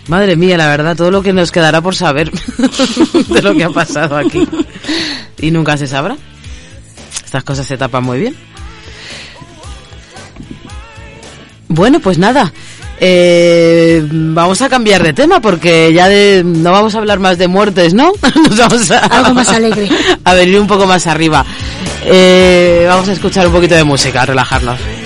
[0.09, 2.31] Madre mía, la verdad, todo lo que nos quedará por saber
[3.29, 4.47] de lo que ha pasado aquí.
[5.39, 6.17] Y nunca se sabrá.
[7.25, 8.37] Estas cosas se tapan muy bien.
[11.69, 12.53] Bueno, pues nada.
[13.03, 17.49] Eh, vamos a cambiar de tema porque ya de, no vamos a hablar más de
[17.49, 18.13] muertes, ¿no?
[18.35, 19.89] Nos vamos a, Algo más alegre.
[20.25, 21.45] A venir un poco más arriba.
[22.05, 25.00] Eh, vamos a escuchar un poquito de música, a relajarnos.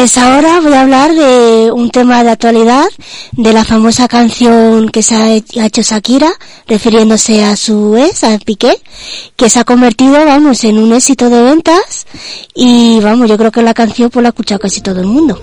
[0.00, 2.86] Pues ahora voy a hablar de un tema de actualidad,
[3.32, 6.30] de la famosa canción que se ha he- ha hecho Shakira,
[6.66, 8.80] refiriéndose a su ex, a Piqué,
[9.36, 12.06] que se ha convertido, vamos, en un éxito de ventas
[12.54, 15.42] y, vamos, yo creo que la canción pues la ha escuchado casi todo el mundo.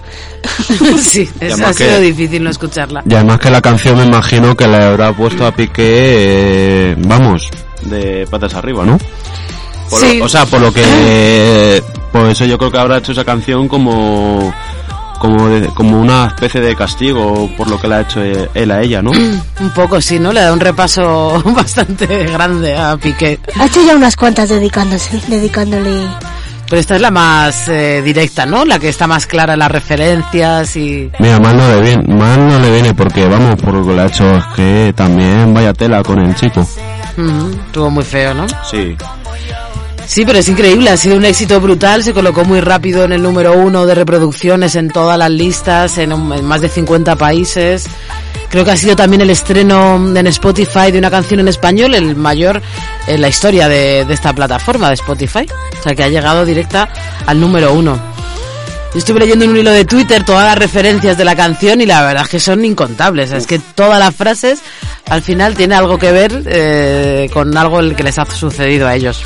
[1.04, 3.04] sí, Y es, además ha sido que- difícil no escucharla.
[3.08, 7.48] Y además que la canción me imagino que le habrá puesto a Piqué, eh, vamos,
[7.84, 8.98] de patas arriba, ¿no?
[9.90, 10.22] Por lo- Sí.
[10.22, 11.84] o sea, por lo que...
[12.12, 14.54] Por eso yo creo que habrá hecho esa canción como...
[15.20, 18.82] como, de- como una especie de castigo por lo que le ha hecho él a
[18.82, 19.12] ella, ¿no?
[19.60, 20.32] Un poco, sí, ¿no?
[20.34, 23.40] Le da un repaso bastante grande a Piqué.
[23.60, 26.08] Ha hecho ya unas cuantas dedicándose, dedicándole.
[26.70, 28.66] Pero esta es la más eh, directa, ¿no?
[28.66, 31.10] La que está más clara en las referencias y...
[31.18, 34.02] Mira, mal no le viene, mal no le viene porque, vamos, por lo que le
[34.02, 36.60] ha hecho es que también vaya tela con el chico.
[37.18, 38.46] Ujú, Estuvo muy feo, ¿no?
[38.70, 38.98] Sí.
[40.08, 43.22] Sí, pero es increíble, ha sido un éxito brutal, se colocó muy rápido en el
[43.22, 47.86] número uno de reproducciones en todas las listas, en, un- en más de 50 países.
[48.50, 52.16] Creo que ha sido también el estreno en Spotify de una canción en español, el
[52.16, 52.62] mayor
[53.06, 55.46] en la historia de, de esta plataforma de Spotify.
[55.78, 56.88] O sea, que ha llegado directa
[57.26, 58.00] al número uno.
[58.94, 61.86] Yo estuve leyendo en un hilo de Twitter todas las referencias de la canción y
[61.86, 63.32] la verdad es que son incontables.
[63.34, 64.60] Es que todas las frases
[65.10, 68.96] al final tienen algo que ver eh, con algo el que les ha sucedido a
[68.96, 69.22] ellos.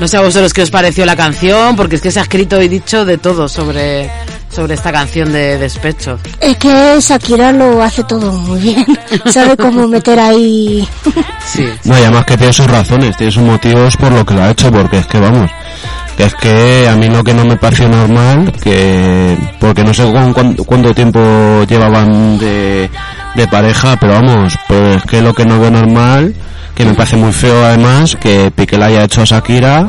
[0.00, 2.60] No sé a vosotros qué os pareció la canción, porque es que se ha escrito
[2.60, 4.10] y dicho de todo sobre,
[4.52, 6.18] sobre esta canción de despecho.
[6.40, 8.84] Es que Shakira lo hace todo muy bien.
[9.32, 10.86] Sabe cómo meter ahí.
[11.46, 11.66] Sí.
[11.84, 14.50] No, y además que tiene sus razones, tiene sus motivos por lo que lo ha
[14.50, 15.50] hecho, porque es que vamos,
[16.16, 20.04] que es que a mí lo que no me pareció normal, que porque no sé
[20.10, 21.20] cuán- cuán- cuánto tiempo
[21.68, 22.90] llevaban de,
[23.34, 26.34] de pareja, pero vamos, pues es que lo que no veo normal,
[26.74, 29.88] que me parece muy feo además, que Piqué le haya hecho a Shakira,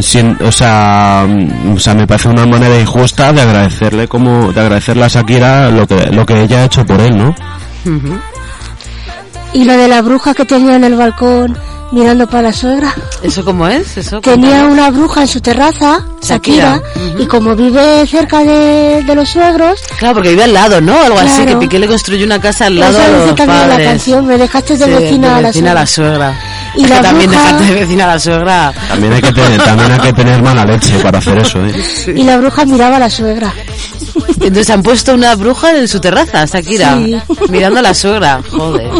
[0.00, 1.26] sin- o sea,
[1.74, 5.86] o sea, me parece una manera injusta de agradecerle como, de agradecerle a Shakira lo
[5.86, 7.34] que, lo que ella ha hecho por él, ¿no?
[9.52, 11.56] Y lo de la bruja que tenía en el balcón
[11.94, 12.94] mirando para la suegra.
[13.22, 13.96] ¿Eso cómo es?
[13.96, 16.80] ¿Eso Tenía una bruja en su terraza, Shakira.
[16.96, 21.00] Shakira, y como vive cerca de, de los suegros, Claro, porque vive al lado, ¿no?
[21.02, 21.46] Algo así, Claro.
[21.52, 23.78] que Piqué le construyó una casa al lado eso a dice los también padres.
[23.78, 26.18] la canción, me dejaste de Sí, vecina, a la vecina a suegra.
[26.28, 26.40] la suegra.
[26.76, 28.72] Y Es la que también bruja- dejarte de vecina a la suegra.
[28.88, 31.72] También hay que tener, también hay que tener mala leche para hacer eso, ¿eh?
[32.16, 33.52] Y la bruja miraba a la suegra.
[34.28, 37.16] Entonces han puesto una bruja en su terraza, Shakira, Sí.
[37.48, 38.40] mirando a la suegra.
[38.50, 38.90] Joder.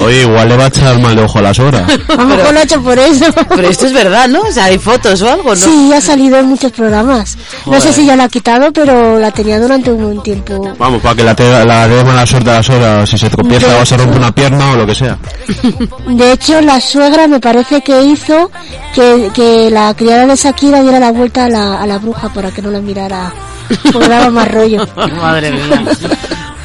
[0.00, 1.86] Oye, igual le va a echar mal de ojo a la sobra.
[2.08, 3.24] A lo mejor lo ha hecho por eso.
[3.48, 4.40] Pero esto es verdad, ¿no?
[4.42, 5.56] O sea, hay fotos o algo, ¿no?
[5.56, 7.36] Sí, ha salido en muchos programas.
[7.66, 10.74] No sé si ya la ha quitado, pero la tenía durante un buen tiempo.
[10.78, 13.78] Vamos, para que la, te, la dé mala suerte a la sobra, si se tropieza
[13.80, 15.18] o se rompe una pierna o lo que sea.
[16.08, 18.50] De hecho, la suegra me parece que hizo
[18.94, 22.50] que, que la criada de Shakira diera la vuelta a la, a la bruja para
[22.50, 23.32] que no la mirara.
[23.92, 24.86] Porque daba más rollo.
[24.96, 25.82] Madre mía.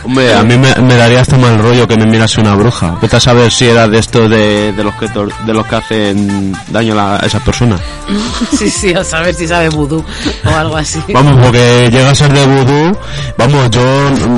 [0.03, 2.97] Hombre, a mí me, me daría hasta mal rollo que me mirase una bruja.
[2.99, 5.75] Vete a saber si era de estos de, de los que tor- de los que
[5.75, 7.79] hacen daño a, la- a esas personas.
[8.57, 10.03] Sí, sí, a saber si sabe vudú
[10.43, 10.99] o algo así.
[11.13, 12.97] Vamos, porque llega a ser de vudú.
[13.37, 13.81] Vamos, yo,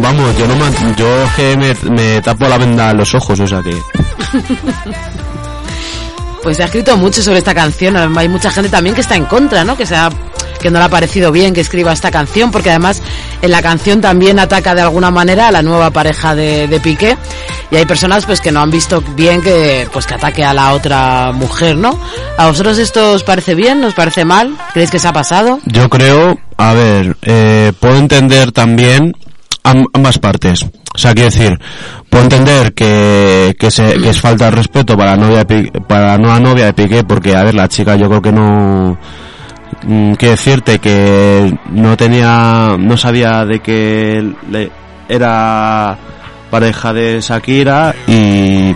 [0.02, 3.40] vamos, yo no me, yo es que me, me tapo la venda en los ojos,
[3.40, 3.76] o sea que.
[6.44, 7.96] Pues se ha escrito mucho sobre esta canción.
[8.18, 9.78] Hay mucha gente también que está en contra, ¿no?
[9.78, 10.10] Que se ha-
[10.64, 13.04] que no le ha parecido bien que escriba esta canción, porque además
[13.44, 17.16] en la canción también ataca de alguna manera a la nueva pareja de, de Piqué.
[17.70, 20.74] Y hay personas pues que no han visto bien que pues que ataque a la
[20.74, 22.00] otra mujer, ¿no?
[22.38, 23.84] ¿A vosotros esto os parece bien?
[23.84, 24.56] ¿Os parece mal?
[24.74, 25.60] ¿Creéis que se ha pasado?
[25.66, 29.14] Yo creo, a ver, eh, puedo entender también
[29.64, 30.66] am- ambas partes.
[30.96, 31.60] O sea, quiero decir,
[32.10, 35.72] puedo entender que, que, se, que es falta de respeto para la, novia de Pi-
[35.88, 38.98] para la nueva novia de Piqué, porque, a ver, la chica yo creo que no...
[39.86, 44.72] mm, Quiero decirte que no tenía, no sabía de que le-
[45.10, 45.98] era
[46.50, 48.76] pareja de Shakira y,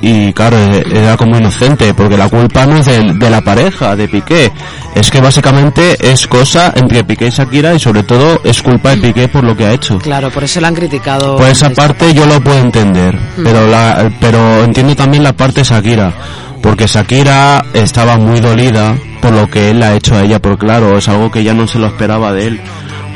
[0.00, 4.06] y claro, era como inocente, porque la culpa no es de, de la pareja, de
[4.08, 4.50] Piqué,
[4.94, 8.98] es que básicamente es cosa entre Piqué y Shakira y sobre todo es culpa de
[8.98, 9.98] Piqué por lo que ha hecho.
[9.98, 11.36] Claro, por eso la han criticado.
[11.36, 15.60] Por esa esta parte yo lo puedo entender, pero la, pero entiendo también la parte
[15.60, 16.12] de Shakira,
[16.62, 20.98] porque Shakira estaba muy dolida por lo que él ha hecho a ella, porque claro,
[20.98, 22.60] es algo que ya no se lo esperaba de él,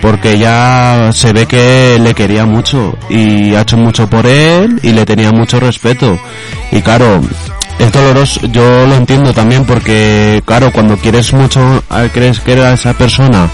[0.00, 4.92] porque ya se ve que le quería mucho y ha hecho mucho por él y
[4.92, 6.18] le tenía mucho respeto.
[6.70, 7.20] Y claro,
[7.78, 12.92] es doloroso, yo lo entiendo también porque claro, cuando quieres mucho, crees que a esa
[12.94, 13.48] persona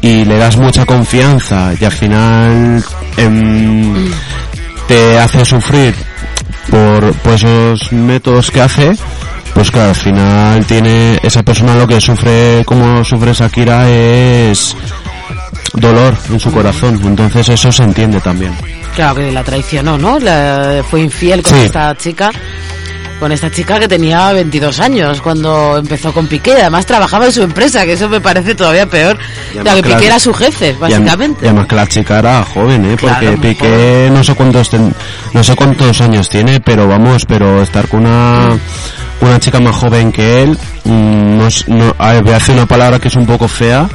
[0.00, 2.84] y le das mucha confianza y al final
[3.16, 4.10] em,
[4.86, 5.94] te hace sufrir
[6.70, 8.96] por, por esos métodos que hace,
[9.54, 14.76] pues claro, al final tiene esa persona lo que sufre, como sufre Shakira es
[15.74, 18.52] dolor en su corazón, entonces eso se entiende también.
[18.94, 20.18] Claro que la traicionó, ¿no?
[20.18, 21.64] La- fue infiel con Sí.
[21.66, 22.30] esta chica.
[23.20, 26.54] Con esta chica que tenía 22 años cuando empezó con Piqué.
[26.60, 29.16] Además trabajaba en su empresa, que eso me parece todavía peor.
[29.54, 31.44] Ya que que la- Piqué era su jefe, básicamente.
[31.44, 32.96] Y además que la chica era joven, ¿eh?
[33.00, 34.94] Porque Claro, Piqué no sé cuántos ten-
[35.32, 38.58] no sé cuántos años tiene, pero vamos, pero estar con una
[39.28, 42.66] una chica más joven que él, mm, no, no- a ver, voy a decir una
[42.66, 43.88] palabra que es un poco fea,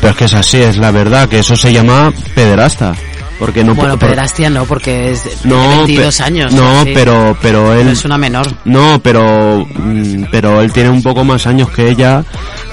[0.00, 2.94] Pero es que es así, es la verdad, que eso se llama pederasta.
[3.40, 6.52] Porque no Bueno, pederastia no, porque es de no, 22 pe- años.
[6.54, 8.46] No, pero pero él Pero es una menor.
[8.64, 12.24] No, pero mm, pero él tiene un poco más años que ella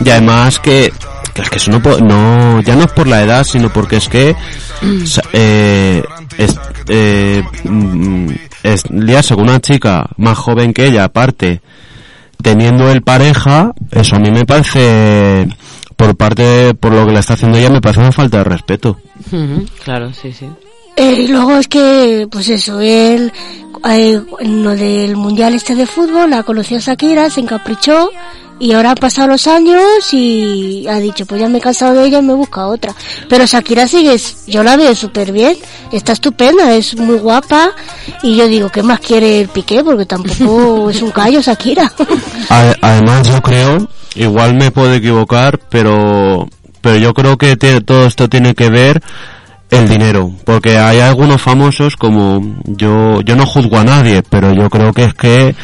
[0.04, 0.92] y además que
[1.34, 4.08] que es que eso no no ya no es por la edad, sino porque es
[4.08, 4.36] que
[5.06, 6.04] sa- eh,
[6.38, 6.56] es,
[6.90, 8.30] eh, mm,
[8.64, 11.62] es liarse con una chica más joven que ella, aparte
[12.46, 15.48] teniendo el pareja, eso a mí me parece
[15.96, 19.00] por parte por lo que le está haciendo ella me parece una falta de respeto.
[19.84, 20.48] Claro, sí, sí.
[20.96, 23.32] Eh, y luego es que, pues eso, él,
[23.90, 28.12] eh, en lo del mundial este de fútbol, la conoció a Shakira, se encaprichó,
[28.58, 29.82] y ahora han pasado los años
[30.14, 32.96] y ha dicho, pues ya me he cansado de ella y me busca otra.
[33.28, 34.16] Pero Shakira sigue,
[34.48, 35.58] yo la veo súper bien,
[35.92, 37.72] está estupenda, es muy guapa,
[38.24, 39.84] y yo digo, ¿qué más quiere el Piqué?
[39.84, 41.92] Porque tampoco es un callo Shakira.
[42.82, 46.48] Además, yo creo, igual me puedo equivocar, pero,
[46.80, 49.02] pero yo creo que todo esto tiene que ver
[49.72, 54.70] el dinero, porque hay algunos famosos como yo, yo no juzgo a nadie, pero yo
[54.70, 55.56] creo que es que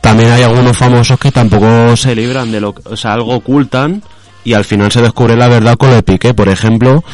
[0.00, 4.02] también hay algunos famosos que tampoco se libran de lo, que- o sea, algo ocultan
[4.44, 7.04] y al final se descubre la verdad con lo de Piqué, por ejemplo,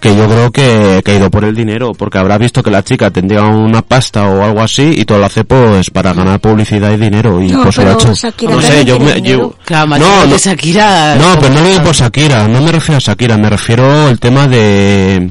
[0.00, 2.82] que yo creo que, que ha ido por el dinero, porque habrá visto que la
[2.82, 6.90] chica tendría una pasta o algo así y todo lo hace pues para ganar publicidad
[6.92, 8.14] y dinero y No, pues lo ha pero hecho.
[8.14, 11.16] Shakira no sé, yo me, yo, Claro, no, no, Shakira.
[11.16, 14.18] no, pero no lo digo por Shakira, no me refiero a Shakira, me refiero al
[14.18, 15.30] tema de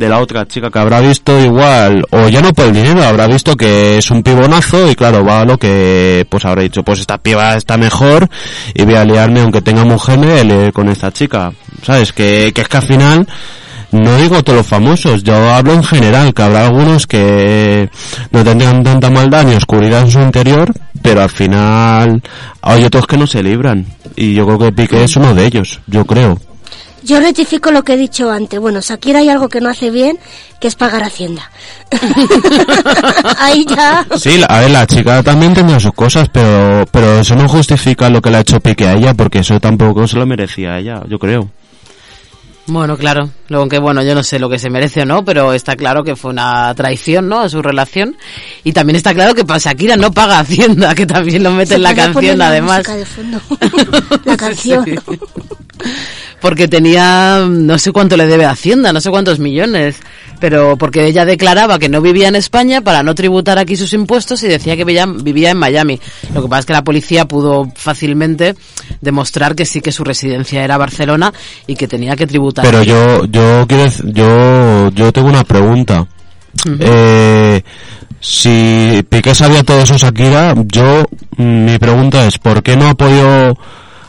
[0.00, 3.26] de la otra chica que habrá visto igual, o ya no por el dinero, habrá
[3.26, 7.00] visto que es un pibonazo y claro, va a lo que pues habrá dicho, pues
[7.00, 8.28] esta piba está mejor
[8.74, 12.12] y voy a liarme aunque tenga mujer, con esta chica, ¿sabes?
[12.12, 13.26] Que, que es que al final
[13.92, 17.90] no digo todos los famosos, yo hablo en general, que habrá algunos que
[18.30, 20.72] no tendrían tanta maldad ni oscuridad en su interior,
[21.02, 22.22] pero al final
[22.62, 23.84] hay otros que no se libran.
[24.16, 26.38] Y yo creo que Piqué es uno de ellos, yo creo.
[27.02, 28.60] Yo rectifico lo que he dicho antes.
[28.60, 30.18] Bueno, Shakira hay algo que no hace bien,
[30.60, 31.50] que es pagar Hacienda.
[33.38, 34.06] Ahí ya.
[34.18, 38.08] Sí, la- a ver, la chica también tendrá sus cosas, pero, pero eso no justifica
[38.10, 40.78] lo que le ha hecho Piqué a ella, porque eso tampoco se lo merecía a
[40.78, 41.50] ella, yo creo.
[42.66, 43.30] Bueno, claro.
[43.50, 46.04] Luego que, bueno, yo no sé lo que se merece o no, pero está claro
[46.04, 47.40] que fue una traición, ¿no?
[47.40, 48.16] A su relación.
[48.62, 51.88] Y también está claro que Shakira no paga Hacienda, que también lo mete en la
[51.88, 52.78] Se puede poner canción, la además.
[52.78, 53.40] música de fondo.
[54.24, 54.84] la canción.
[54.84, 54.94] Sí.
[56.40, 59.96] Porque tenía, no sé cuánto le debe a Hacienda, no sé cuántos millones,
[60.40, 64.42] pero porque ella declaraba que no vivía en España para no tributar aquí sus impuestos
[64.42, 66.00] y decía que vivía, vivía en Miami.
[66.34, 68.54] Lo que pasa es que la policía pudo fácilmente
[69.02, 71.32] demostrar que sí que su residencia era Barcelona
[71.66, 72.64] y que tenía que tributar.
[72.64, 72.88] Pero aquí.
[72.88, 76.06] yo, yo quiero, yo, yo tengo una pregunta.
[76.80, 77.62] Eh,
[78.20, 81.04] si Piqué sabía todo eso Shakira, yo,
[81.36, 83.56] mm, mi pregunta es, ¿por qué no ha podido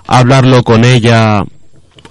[0.07, 1.43] hablarlo con ella,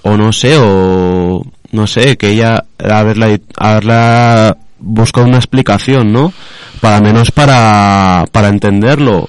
[0.03, 1.43] o no sé, o
[1.73, 6.33] no sé, que ella, haberla, haberla buscado una explicación, ¿no?
[6.81, 9.29] Para menos para, para entenderlo.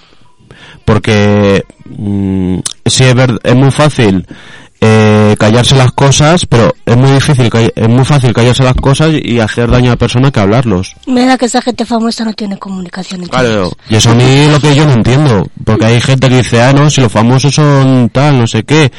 [0.85, 4.25] Porque, mm, sí es, ver- es muy fácil,
[4.83, 9.39] eh, callarse las cosas, pero es muy difícil, es muy fácil callarse las cosas y
[9.39, 10.95] hacer daño a la persona que hablarlos.
[11.05, 14.59] Me da que esa gente famosa no tiene comunicación Claro, y eso a mí lo
[14.59, 18.09] que yo no entiendo, porque hay gente que dice, ah, no, si los famosos son
[18.09, 18.91] tal, no sé qué.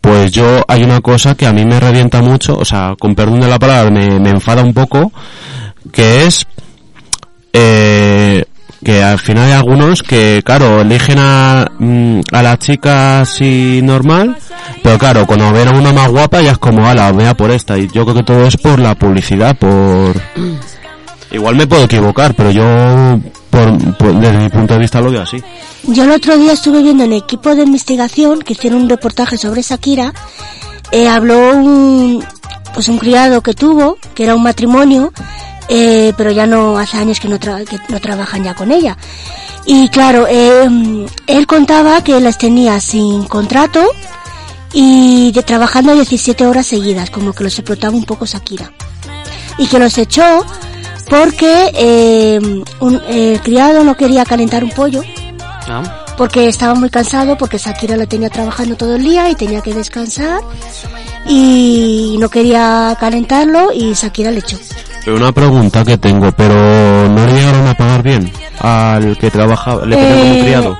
[0.00, 3.40] Pues yo, hay una cosa que a mí me revienta mucho, o sea, con perdón
[3.40, 5.12] de la palabra, me, me enfada un poco,
[5.92, 6.44] que es,
[7.52, 8.44] eh,
[8.84, 14.36] que al final hay algunos que, claro, eligen a, mm, a la chica así normal,
[14.82, 17.78] pero claro, cuando ven a una más guapa ya es como, ala, vea por esta,
[17.78, 20.14] y yo creo que todo es por la publicidad, por...
[21.30, 22.62] Igual me puedo equivocar, pero yo,
[23.50, 25.42] por, por- desde mi punto de vista, lo veo así.
[25.82, 29.36] Yo el otro día estuve viendo en el equipo de investigación que hicieron un reportaje
[29.36, 30.12] sobre Shakira.
[30.92, 32.24] Eh, habló un,
[32.72, 35.12] pues un criado que tuvo, que era un matrimonio,
[35.68, 38.96] eh, pero ya no hace años que no, tra- que no trabajan ya con ella.
[39.66, 40.68] Y claro, eh,
[41.26, 43.82] él contaba que las tenía sin contrato
[44.72, 48.72] y de, trabajando 17 horas seguidas, como que los explotaba un poco Shakira.
[49.58, 50.44] Y que los echó
[51.08, 52.40] porque eh,
[52.80, 55.02] un- el criado no quería calentar un pollo
[55.68, 55.82] ¿no?
[56.16, 59.72] porque estaba muy cansado, porque Shakira la tenía trabajando todo el día y tenía que
[59.74, 60.40] descansar
[61.26, 64.58] y no quería calentarlo y Shakira le echó.
[65.06, 66.54] Una pregunta que tengo, pero
[67.08, 70.78] ¿no le llegaron a pagar bien al que trabajaba, le tenían como Eh, criado?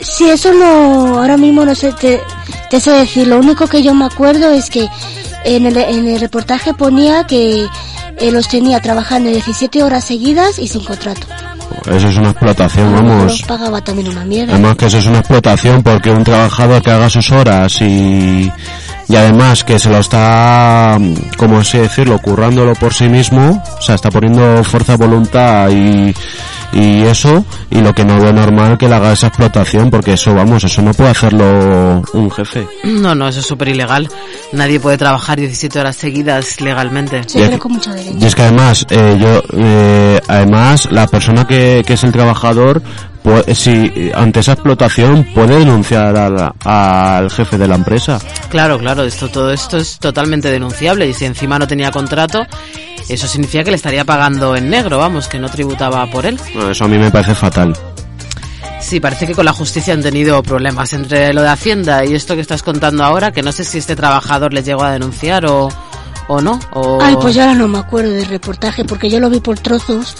[0.00, 2.20] Sí, eso no, ahora mismo no sé, te,
[2.70, 4.88] te sé decir, lo único que yo me acuerdo es que
[5.44, 7.66] en el, en el reportaje ponía que
[8.18, 11.26] eh, los tenía trabajando 17 horas seguidas y sin contrato.
[11.86, 13.42] Eso es una explotación, Los vamos.
[13.42, 14.52] pagaba también una mierda.
[14.54, 18.50] Además que eso es una explotación porque un trabajador que haga sus horas y,
[19.08, 20.98] y además que se lo está,
[21.36, 26.14] como así decirlo, currándolo por sí mismo, o sea, está poniendo fuerza voluntad y,
[26.72, 30.34] y eso, y lo que no veo normal que le haga esa explotación, porque eso,
[30.34, 32.66] vamos, eso no puede hacerlo un jefe.
[32.84, 34.08] No, no, eso es súper ilegal.
[34.52, 37.22] Nadie puede trabajar 17 horas seguidas legalmente.
[37.26, 38.16] Sí, Y pero es- con mucho derecho.
[38.20, 42.82] Y es que además, eh, yo, eh, además, la persona que, que es el trabajador,
[43.54, 48.18] si ante esa explotación puede denunciar al, al jefe de la empresa.
[48.48, 52.46] Claro, claro, esto, todo esto es totalmente denunciable y si encima no tenía contrato,
[53.08, 56.38] eso significa que le estaría pagando en negro, vamos, que no tributaba por él.
[56.70, 57.76] Eso a mí me parece fatal.
[58.80, 62.34] Sí, parece que con la justicia han tenido problemas entre lo de Hacienda y esto
[62.34, 65.68] que estás contando ahora, que no sé si este trabajador les llegó a denunciar o,
[66.28, 66.58] o no.
[66.72, 66.98] O...
[67.00, 70.16] Ay, pues yo ahora no me acuerdo del reportaje porque yo lo vi por trozos,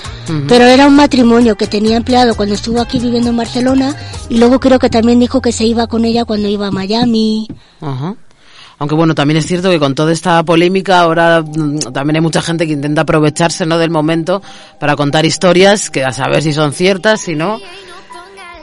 [0.48, 3.94] pero era un matrimonio que tenía empleado cuando estuvo aquí viviendo en Barcelona
[4.28, 7.48] y luego creo que también dijo que se iba con ella cuando iba a Miami.
[7.80, 8.16] Ajá.
[8.78, 12.42] Aunque bueno, también es cierto que con toda esta polémica ahora mm, también hay mucha
[12.42, 13.78] gente que intenta aprovecharse ¿no?
[13.78, 14.42] del momento
[14.78, 17.58] para contar historias que a saber si son ciertas, si no.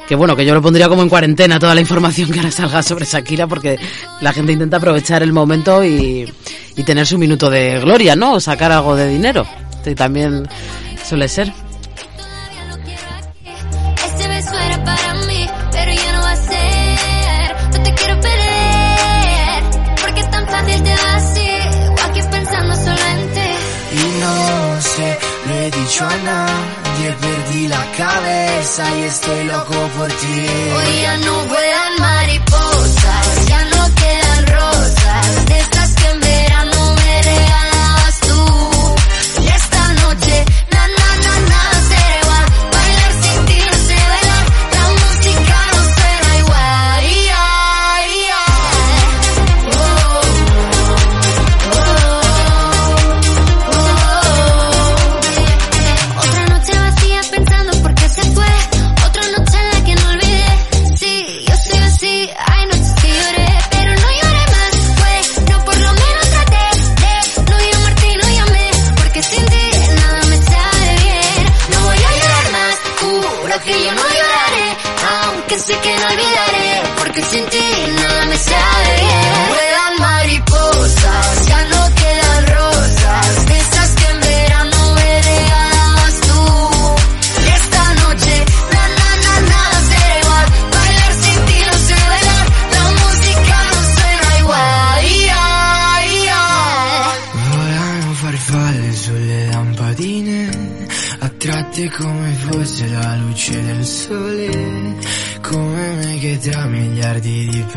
[0.07, 2.83] Que bueno, que yo lo pondría como en cuarentena toda la información que ahora salga
[2.83, 3.79] sobre Shakira porque
[4.21, 6.29] la gente intenta aprovechar el momento y,
[6.75, 8.33] y tener su minuto de gloria, ¿no?
[8.33, 9.45] O sacar algo de dinero.
[9.83, 10.47] Que también
[11.05, 11.51] suele ser.
[28.75, 30.45] Cabeza y estoy loco por ti.
[30.75, 32.72] Hoy ya no vuelan mariposas,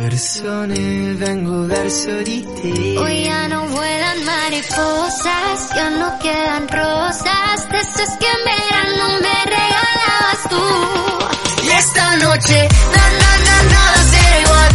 [0.08, 2.10] persone vengo verso.
[2.10, 7.80] Hoy ya no vuelan mariposas, ya no quedan rosas, de
[8.20, 10.64] que en verano me regalabas tú.
[11.64, 14.70] Y esta noche, na na nada será igual,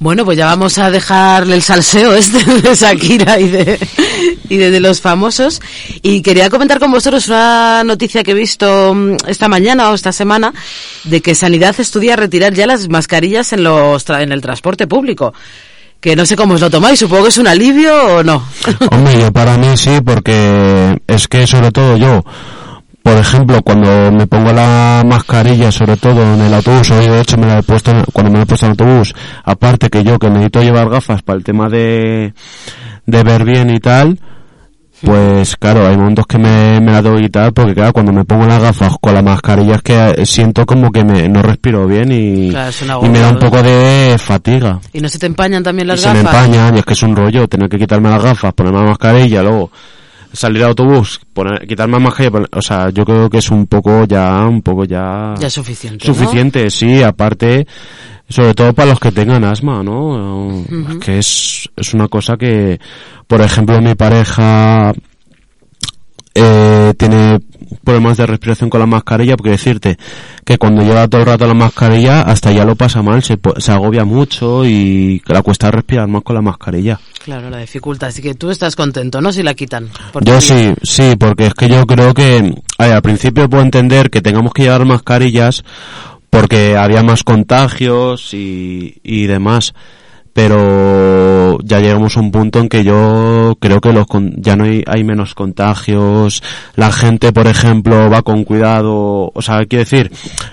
[0.00, 3.78] Bueno, pues ya vamos a dejarle el salseo este de Shakira y de,
[4.48, 5.60] y de, los famosos.
[6.00, 10.10] Y quería comentar con vosotros una noticia que he visto mm, esta mañana o esta
[10.10, 10.54] semana
[11.04, 15.34] de que Sanidad estudia retirar ya las mascarillas en, los en el transporte público.
[16.00, 18.42] Que no sé cómo os lo tomáis, supongo que es un alivio o no.
[18.90, 22.24] Hombre, yo para mí sí, porque es que sobre todo yo,
[23.10, 27.36] por ejemplo, cuando me pongo la mascarilla, sobre todo en el autobús, hoy de hecho
[27.36, 30.04] me la he puesto en- cuando me la he puesto en el autobús, aparte que
[30.04, 32.32] yo que necesito llevar gafas para el tema de,
[33.06, 34.16] de ver bien y tal,
[35.02, 38.24] pues claro, hay momentos que me, me la doy y tal, porque claro, cuando me
[38.24, 42.12] pongo las gafas con la mascarilla es que siento como que me, no respiro bien
[42.12, 44.78] y, Claro, me da un poco de fatiga.
[44.92, 46.44] ¿Y no se te empañan también las y se me gafas?
[46.46, 49.42] empañan y es que es un rollo tener que quitarme las gafas, ponerme la mascarilla,
[49.42, 49.70] luego
[50.32, 54.04] salir al autobús, poner, quitarme la mascarilla, o sea, yo creo que es un poco
[54.04, 55.34] ya, un poco ya...
[55.38, 56.06] Ya suficiente.
[56.06, 56.14] ¿no?
[56.14, 57.66] Suficiente, sí, aparte,
[58.28, 60.64] sobre todo para los que tengan asma, ¿no?
[60.90, 62.78] Es que es, es una cosa que,
[63.26, 64.92] por ejemplo, mi pareja
[66.34, 67.40] eh, tiene
[67.84, 69.98] problemas de respiración con la mascarilla, porque decirte
[70.44, 73.72] que cuando lleva todo el rato la mascarilla, hasta ya lo pasa mal, se, se
[73.72, 76.98] agobia mucho y la cuesta respirar más con la mascarilla.
[77.24, 78.08] Claro, la dificultad.
[78.08, 79.32] Así que tú estás contento, ¿no?
[79.32, 79.88] Si la quitan.
[80.22, 84.10] Yo sí, sí, porque es que yo creo que a ver, al principio puedo entender
[84.10, 85.64] que tengamos que llevar mascarillas
[86.30, 89.74] porque había más contagios y, y demás,
[90.32, 94.06] pero ya llegamos a un punto en que yo creo que los
[94.36, 96.42] ya no hay, hay menos contagios,
[96.76, 100.10] la gente, por ejemplo, va con cuidado, o sea, quiero decir,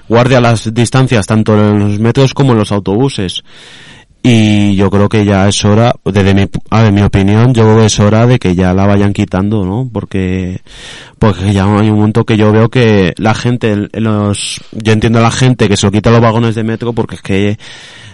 [0.09, 3.43] guardia las distancias tanto en los metros como en los autobuses.
[4.23, 7.79] Y yo creo que ya es hora, desde mi, a ver, mi opinión, yo creo
[7.79, 9.89] que es hora de que ya la vayan quitando, ¿no?
[9.93, 10.59] Porque,
[11.17, 14.91] porque ya hay un momento que yo veo que la gente, en en los, yo
[14.91, 17.57] entiendo a la gente que se lo quita los vagones de metro porque es que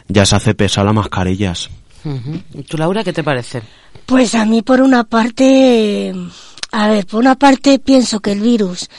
[0.08, 1.70] ya se hace pesar las mascarillas.
[2.04, 2.41] Ujú.
[2.54, 3.62] ¿Y ¿Tú, Laura, qué te parece?
[4.06, 6.14] Pues a mí por una parte,
[6.72, 8.89] a ver, por una parte pienso que el virus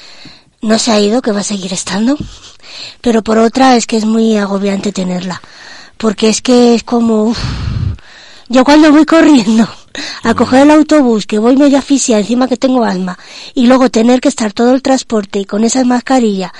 [0.62, 2.16] no se ha ido, que va a seguir estando,
[3.00, 5.42] pero por otra es que es muy agobiante tenerla,
[5.98, 7.38] porque es que es como, uf,
[8.48, 9.68] yo cuando voy corriendo
[10.22, 13.18] a coger el autobús, que voy medio asfixia, encima que tengo asma,
[13.54, 16.50] y luego tener que estar todo el transporte y con esas mascarillas,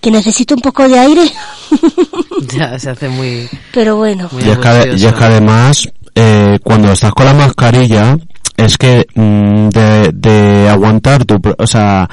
[0.00, 1.30] que necesito un poco de aire,
[2.56, 3.48] Ya se hace muy...
[3.72, 4.28] pero bueno.
[4.32, 8.16] Muy Y es que, ade- y es que además, eh, cuando estás con la mascarilla,
[8.56, 12.08] es que mm, de, de aguantar tu, o sea,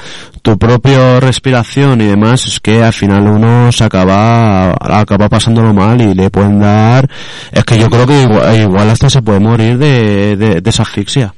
[0.48, 6.00] tu propia respiración y demás, es que al final uno se acaba, acaba pasándolo mal
[6.00, 7.06] y le pueden dar,
[7.52, 11.34] es que yo creo que igual, igual hasta se puede morir de, de, esa asfixia.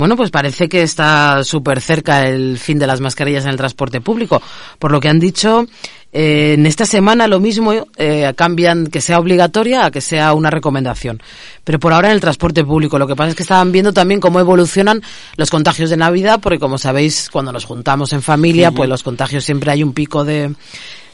[0.00, 4.00] Bueno, pues parece que está súper cerca el fin de las mascarillas en el transporte
[4.00, 4.40] público.
[4.78, 5.66] Por lo que han dicho,
[6.10, 10.48] eh, en esta semana lo mismo eh, cambian que sea obligatoria a que sea una
[10.48, 11.22] recomendación.
[11.64, 12.98] Pero por ahora en el transporte público.
[12.98, 15.02] Lo que pasa es que estaban viendo también cómo evolucionan
[15.36, 19.44] los contagios de Navidad, porque como sabéis, cuando nos juntamos en familia, pues los contagios
[19.44, 20.54] siempre hay un pico de,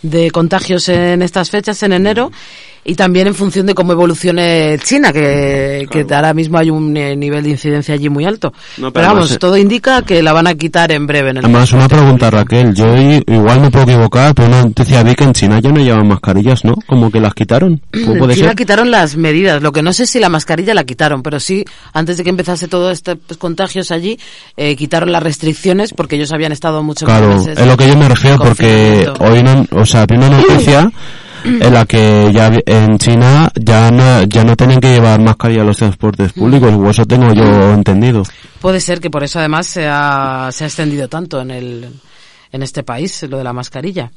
[0.02, 2.30] de contagios en estas fechas, en enero.
[2.88, 7.16] Y también en función de cómo evolucione China, que, que ahora mismo hay un eh,
[7.16, 8.52] nivel de incidencia allí muy alto.
[8.76, 11.30] No, pero pero vamos, además, eh, todo indica que la van a quitar en breve.
[11.30, 12.30] En el Además, una pregunta.
[12.30, 12.74] Raquel.
[12.74, 16.06] Yo igual me puedo equivocar, pero una noticia vi que en China ya no llevan
[16.06, 16.74] mascarillas, ¿no?
[16.86, 17.82] Como que las quitaron.
[17.92, 18.56] ¿Cómo En puede China ser?
[18.56, 19.60] quitaron las medidas.
[19.62, 22.68] Lo que no sé si la mascarilla la quitaron, pero sí, antes de que empezase
[22.68, 22.92] todo
[23.26, 24.18] pues, contagios allí,
[24.56, 28.08] eh, quitaron las restricciones porque ellos habían estado mucho Claro, es lo que yo me
[28.08, 30.90] refiero en porque hoy no, o sea, vi una noticia
[31.46, 35.64] en la que ya en China ya no, ya no tienen que llevar mascarilla a
[35.64, 38.22] los transportes públicos, o eso tengo yo entendido.
[38.60, 41.88] Puede ser que por eso además se ha, se ha extendido tanto en el
[42.52, 44.10] en este país lo de la mascarilla.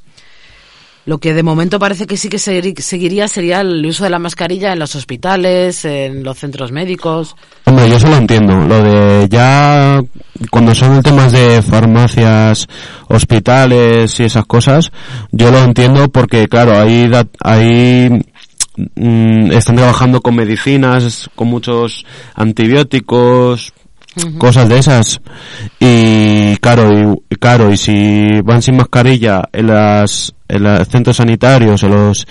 [1.09, 4.19] Lo que de momento parece que sí que segui- seguiría sería el uso de la
[4.19, 7.35] mascarilla en los hospitales, en los centros médicos.
[7.65, 10.03] Hombre, yo eso lo entiendo, lo de ya
[10.51, 12.67] cuando son temas de farmacias,
[13.07, 14.91] hospitales y esas cosas,
[15.31, 17.09] yo lo entiendo porque claro, ahí
[17.43, 18.09] ahí
[18.95, 22.05] mm, están trabajando con medicinas, con muchos
[22.35, 23.73] antibióticos,
[24.37, 25.21] cosas de esas
[25.79, 31.83] y claro y, claro y si van sin mascarilla en las en los centros sanitarios
[31.83, 32.27] en los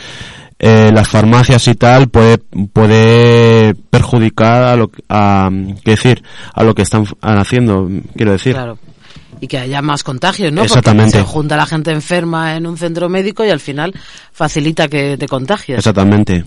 [0.58, 5.50] eh, las farmacias y tal puede puede perjudicar a lo a
[5.84, 6.22] qué decir
[6.54, 8.78] a lo que están haciendo quiero decir Claro.
[9.40, 10.64] Y que haya más contagios, ¿no?
[10.64, 11.18] Exactamente.
[11.18, 13.94] Porque se junta la gente enferma en un centro médico y al final
[14.32, 15.78] facilita que te contagies.
[15.78, 16.44] exactamente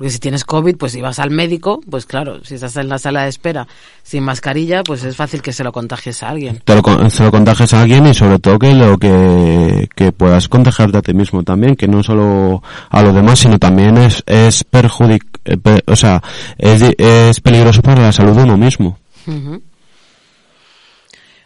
[0.00, 2.98] Porque si tienes COVID, pues si vas al médico, pues claro, si estás en la
[2.98, 3.68] sala de espera
[4.02, 6.62] sin mascarilla, pues es fácil que se lo contagies a alguien.
[6.64, 10.48] te lo, se lo contagies a alguien y sobre todo que lo que, que puedas
[10.48, 14.64] contagiarte a ti mismo también, que no solo a los demás, sino también es, es
[14.64, 16.22] perjudic, eh, o sea,
[16.56, 18.96] es, peligroso para la salud de uno mismo.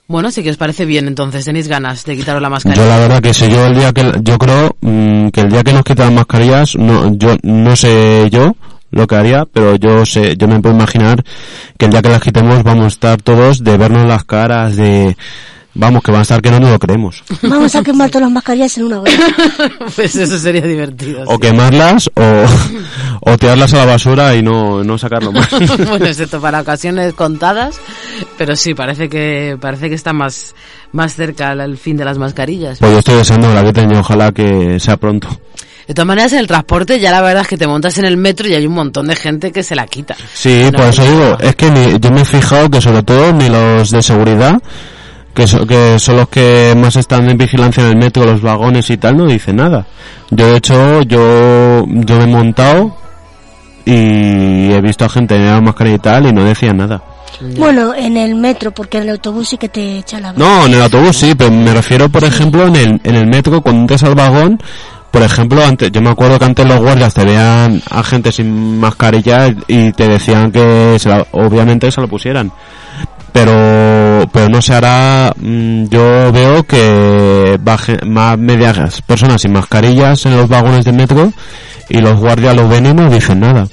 [0.06, 2.82] Bueno, sí que os parece bien, entonces tenéis ganas de quitaros la mascarilla.
[2.82, 5.62] Yo la verdad que si yo el día que, yo creo mm, que el día
[5.62, 8.54] que nos quitan las mascarillas, no, yo, no sé yo
[8.90, 11.24] lo que haría, pero yo sé, yo me puedo imaginar
[11.78, 15.16] que el día que las quitemos vamos a estar todos de vernos las caras, de,
[15.74, 17.22] vamos, que van a estar que no nos lo creemos.
[17.42, 19.18] Vamos a quemar todas las mascarillas en una vez.
[19.96, 21.22] pues eso sería divertido.
[21.26, 21.40] O sí.
[21.40, 22.44] quemarlas o,
[23.32, 25.48] o tirarlas a la basura y no, no sacarlo más.
[25.88, 27.76] bueno, excepto para ocasiones contadas,
[28.38, 30.54] pero sí, parece que parece que está más
[30.92, 32.78] más cerca el- fin de las mascarillas.
[32.78, 35.28] Pues yo estoy deseando la que y ojalá que sea pronto.
[35.86, 38.16] De todas maneras, en el transporte ya la verdad es que te montas en el
[38.16, 40.16] metro y hay un montón de gente que se la quita.
[40.32, 43.32] Sí, No, por eso digo, es que ni- yo me he fijado que sobre todo
[43.34, 44.54] ni los de seguridad,
[45.34, 48.88] que, so- que son los que más están en vigilancia en el metro, los vagones
[48.90, 49.84] y tal, no dicen nada.
[50.30, 52.96] Yo de hecho, yo, yo me he montado
[53.84, 57.02] y he visto a gente en la mascarilla y tal y no decían nada.
[57.58, 60.32] Bueno, en el metro, porque en el autobús sí que te echa la.
[60.34, 63.60] No, en el autobús sí, pero me refiero, por ejemplo, en el, en el metro,
[63.60, 64.60] cuando entras al vagón,
[65.10, 68.78] por ejemplo, antes, yo me acuerdo que antes los guardias te veían a gente sin
[68.78, 72.52] mascarilla y te decían que se la- obviamente se lo pusieran.
[73.34, 80.24] Pero, pero no se hará, mm, yo veo que baje, más medias personas sin mascarillas
[80.26, 81.32] en los vagones de metro
[81.88, 83.66] y los guardias lo ven y no dicen nada.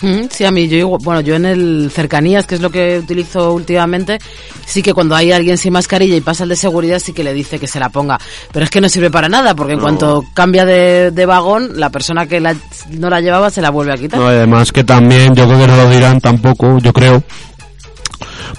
[0.00, 2.98] Mm, Sí, a mí, yo, igual- bueno, yo en el cercanías, que es lo que
[2.98, 4.18] utilizo últimamente,
[4.66, 7.32] sí que cuando hay alguien sin mascarilla y pasa el de seguridad, sí que le
[7.34, 8.18] dice que se la ponga.
[8.50, 11.90] Pero es que no sirve para nada, porque en cuanto cambia de, de vagón, la
[11.90, 12.56] persona que la-
[12.90, 14.18] no la llevaba se la vuelve a quitar.
[14.20, 17.22] No, además que también yo creo que no lo dirán tampoco, yo creo.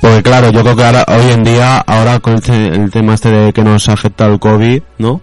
[0.01, 3.29] Porque claro, yo creo que ahora, hoy en día, ahora con este- el tema este
[3.31, 5.21] de que nos afecta el COVID, ¿no?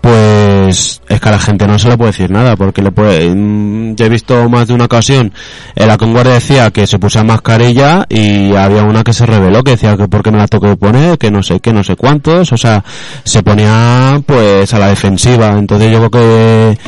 [0.00, 3.34] Pues es que a la gente no se le puede decir nada, porque le puede,
[3.34, 5.32] mm, yo he visto más de una ocasión
[5.74, 9.24] en la que un guardia decía que se pusiera mascarilla y había una que se
[9.24, 11.82] reveló que decía que por qué me la que poner, que no sé qué, no
[11.82, 12.84] sé cuántos, o sea,
[13.24, 16.78] se ponía pues a la defensiva, entonces yo creo que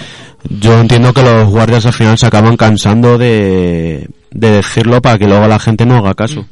[0.51, 5.27] yo entiendo que los guardias al final se acaban cansando de, de decirlo para que
[5.27, 6.45] luego la gente no haga caso.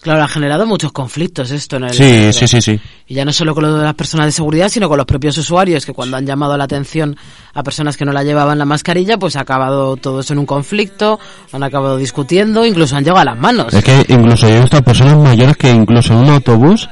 [0.00, 2.80] Claro, ha generado muchos conflictos esto en el Sí, sí, sí, sí.
[3.06, 5.36] Y ya no solo con lo de las personas de seguridad, sino con los propios
[5.36, 7.16] usuarios, que cuando han llamado la atención
[7.52, 10.46] a personas que no la llevaban la mascarilla, pues ha acabado todo eso en un
[10.46, 11.20] conflicto,
[11.52, 13.74] han acabado discutiendo, incluso han llegado a las manos.
[13.74, 16.88] Es que incluso yo he visto personas mayores que incluso en un autobús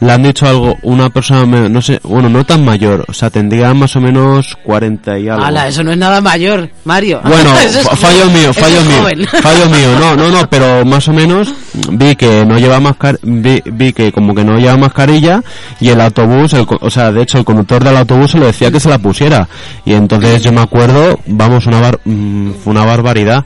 [0.00, 3.72] le han dicho algo, una persona, no sé, bueno, no tan mayor, o sea, tendría
[3.74, 5.44] más o menos 40 y algo.
[5.44, 7.20] Ala, eso no es nada mayor, Mario.
[7.34, 9.26] Bueno, es fallo mío, fallo mío, joven.
[9.42, 11.52] fallo mío, no, no, no, pero más o menos
[11.90, 15.42] vi que no lleva mascar, vi, vi que como que no lleva mascarilla
[15.80, 18.70] y el autobús, el o sea, de hecho el conductor del autobús se le decía
[18.70, 19.48] que se la pusiera
[19.84, 23.44] y entonces yo me acuerdo, vamos, una bar, mm, una barbaridad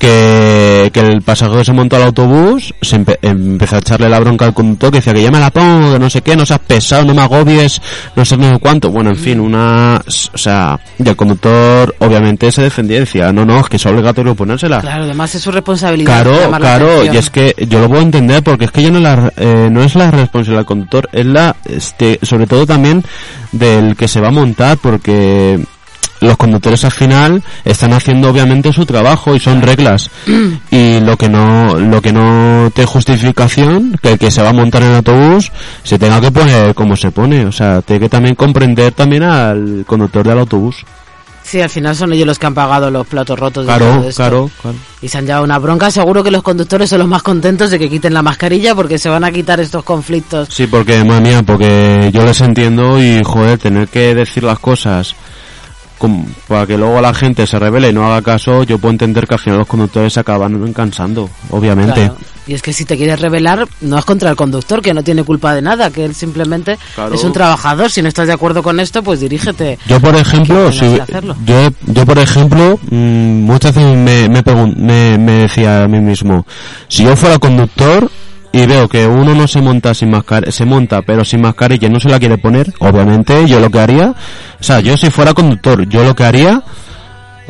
[0.00, 4.46] que, que el pasajero se montó al autobús, se empe- empezó a echarle la bronca
[4.46, 6.58] al conductor que decía que ya me la pongo, que no sé qué, no seas
[6.60, 7.80] pesado, no me agobies,
[8.16, 8.90] no sé no sé cuánto.
[8.90, 10.00] Bueno, en fin, una,
[10.32, 13.84] o sea, y el conductor obviamente se defendía y decía, no, no, es que es
[13.86, 14.80] obligatorio ponérsela.
[14.80, 16.22] Claro, además es su responsabilidad.
[16.24, 19.02] Claro, claro, y es que yo lo puedo entender porque es que ya no, es
[19.04, 23.04] la, eh, no es la responsabilidad del conductor, es la, este, sobre todo también
[23.52, 25.62] del que se va a montar porque
[26.20, 30.10] los conductores al final están haciendo obviamente su trabajo y son reglas
[30.70, 34.54] y lo que no lo que no te justificación que el que se va a
[34.54, 35.50] montar en el autobús
[35.82, 39.84] se tenga que poner como se pone o sea tiene que también comprender también al
[39.86, 40.84] conductor del autobús
[41.42, 43.66] Sí, al final son ellos los que han pagado los platos rotos.
[43.66, 44.22] de claro todo esto.
[44.22, 45.90] claro claro Y se han llevado una bronca.
[45.90, 49.08] Seguro que los conductores son los más contentos de que quiten la mascarilla porque se
[49.08, 50.48] van a quitar estos conflictos.
[50.50, 55.16] Sí, porque, madre mía, porque yo les entiendo y, joder, tener que decir las cosas
[56.48, 59.34] para que luego la gente se revele y no haga caso, yo puedo entender que
[59.34, 62.06] al final los conductores se acaban cansando, obviamente.
[62.06, 62.16] Claro.
[62.46, 65.22] Y es que si te quieres rebelar, no es contra el conductor, que no tiene
[65.22, 67.14] culpa de nada, que él simplemente Claro.
[67.14, 67.90] es un trabajador.
[67.90, 69.78] Si no estás de acuerdo con esto, pues dirígete.
[69.86, 70.98] Yo, por ejemplo, si,
[71.44, 76.44] yo, yo, por ejemplo, mm, muchas veces me, me, me decía a mí mismo,
[76.88, 78.10] si yo fuera conductor
[78.52, 81.90] y veo que uno no se monta sin mascarilla, se monta pero sin mascarilla y
[81.90, 84.08] no se la quiere poner, obviamente yo lo que haría,
[84.60, 86.62] o sea, yo si fuera conductor, yo lo que haría,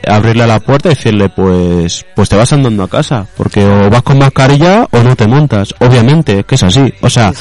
[0.06, 4.02] abrirle la puerta y decirle, pues, pues te vas andando a casa, porque o vas
[4.02, 7.32] con mascarilla o no te montas, obviamente, es que es así, o sea,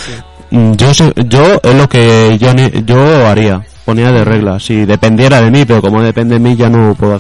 [0.52, 4.86] mm, yo sé- yo es lo que yo, ni- yo haría, ponía de regla, si
[4.86, 7.20] dependiera de mí, pero como depende de mí ya no puedo,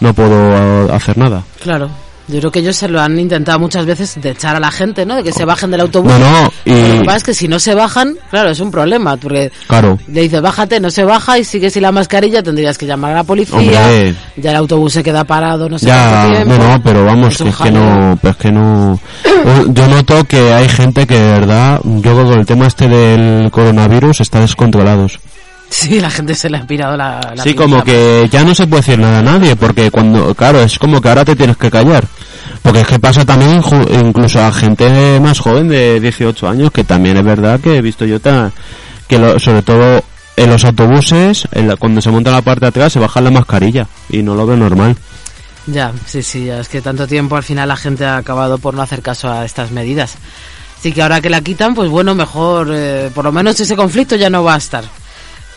[0.00, 1.42] no puedo eh, hacer nada.
[1.62, 1.88] Claro.
[2.30, 5.04] Yo creo que ellos se lo han intentado muchas veces de echar a la gente,
[5.04, 5.16] ¿no?
[5.16, 6.12] De que se bajen del autobús.
[6.12, 8.70] No, no, y- Lo que pasa es que si no se bajan, claro, es un
[8.70, 9.98] problema, porque Claro.
[10.08, 13.14] le dices bájate, no se baja y sigue sin la mascarilla, tendrías que llamar a
[13.16, 14.14] la policía, Hombre.
[14.36, 16.54] ya el autobús se queda parado, no sé Ya, tiempo.
[16.56, 19.00] no, no, pero vamos, Es que es no, pero es que no,
[19.68, 22.88] yo noto que hay gente que de verdad, yo creo que con el tema este
[22.88, 25.18] del coronavirus está descontrolados.
[25.70, 28.66] Sí, la gente se le ha pirado la, la Sí, como que ya no se
[28.66, 31.70] puede decir nada a nadie, porque cuando, claro, es como que ahora te tienes que
[31.70, 32.04] callar.
[32.62, 33.62] Porque es que pasa también
[34.04, 38.04] incluso a gente más joven de 18 años, que también es verdad que he visto
[38.04, 38.50] yo ta-
[39.08, 40.02] que lo- sobre todo
[40.36, 43.30] en los autobuses, en la- cuando se monta la parte de atrás, se baja la
[43.30, 44.96] mascarilla, y no lo veo normal.
[45.66, 48.74] Ya, sí, sí, ya es que tanto tiempo al final la gente ha acabado por
[48.74, 50.14] no hacer caso a estas medidas.
[50.78, 54.16] Así que ahora que la quitan, pues bueno, mejor, eh, por lo menos ese conflicto
[54.16, 54.84] ya no va a estar.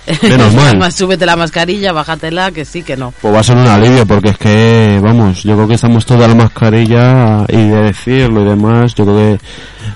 [0.24, 0.78] Menos mal.
[0.78, 3.14] Más súbete la mascarilla, bájatela, que sí, que no.
[3.22, 6.28] Pues va a ser un alivio, porque es que, vamos, yo creo que estamos toda
[6.28, 9.40] la mascarilla y de decirlo y demás, yo creo que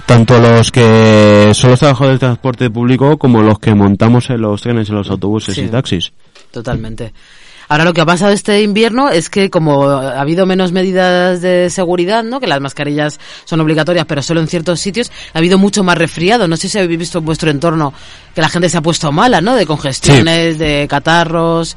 [0.06, 4.62] tanto los que son los trabajadores del transporte público como los que montamos en los
[4.62, 5.62] trenes, en los autobuses Sí.
[5.62, 6.12] y taxis.
[6.52, 7.12] totalmente.
[7.70, 11.70] Ahora lo que ha pasado este invierno es que como ha habido menos medidas de
[11.70, 12.40] seguridad, ¿no?
[12.40, 16.48] Que las mascarillas son obligatorias, pero solo en ciertos sitios, ha habido mucho más resfriado.
[16.48, 17.94] No sé si habéis visto en vuestro entorno
[18.34, 19.56] que la gente se ha puesto mala, ¿no?
[19.56, 21.76] De congestiones, de catarros.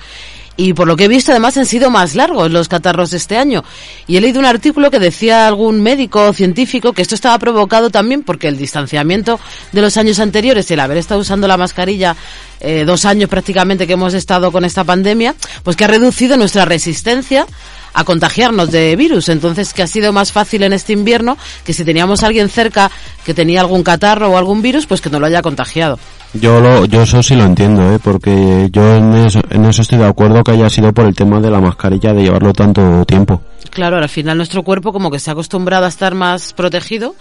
[0.56, 3.64] Y por lo que he visto, además, han sido más largos los catarros este año.
[4.06, 7.88] Y he leído un artículo que decía algún médico o científico que esto estaba provocado
[7.88, 9.40] también porque el distanciamiento
[9.72, 12.14] de los años anteriores, el haber estado usando la mascarilla
[12.60, 16.64] eh, dos años prácticamente que hemos estado con esta pandemia, pues que ha reducido nuestra
[16.64, 17.46] resistencia
[17.92, 19.28] a contagiarnos de virus.
[19.28, 22.90] Entonces, que ha sido más fácil en este invierno que si teníamos alguien cerca
[23.24, 25.98] que tenía algún catarro o algún virus, pues que no lo haya contagiado.
[26.32, 27.98] Yo lo, yo eso sí lo entiendo, ¿eh?
[28.02, 31.40] porque yo en eso, en eso estoy de acuerdo que haya sido por el tema
[31.40, 33.42] de la mascarilla de llevarlo tanto tiempo.
[33.70, 37.14] Claro, al final nuestro cuerpo como que se ha acostumbrado a estar más protegido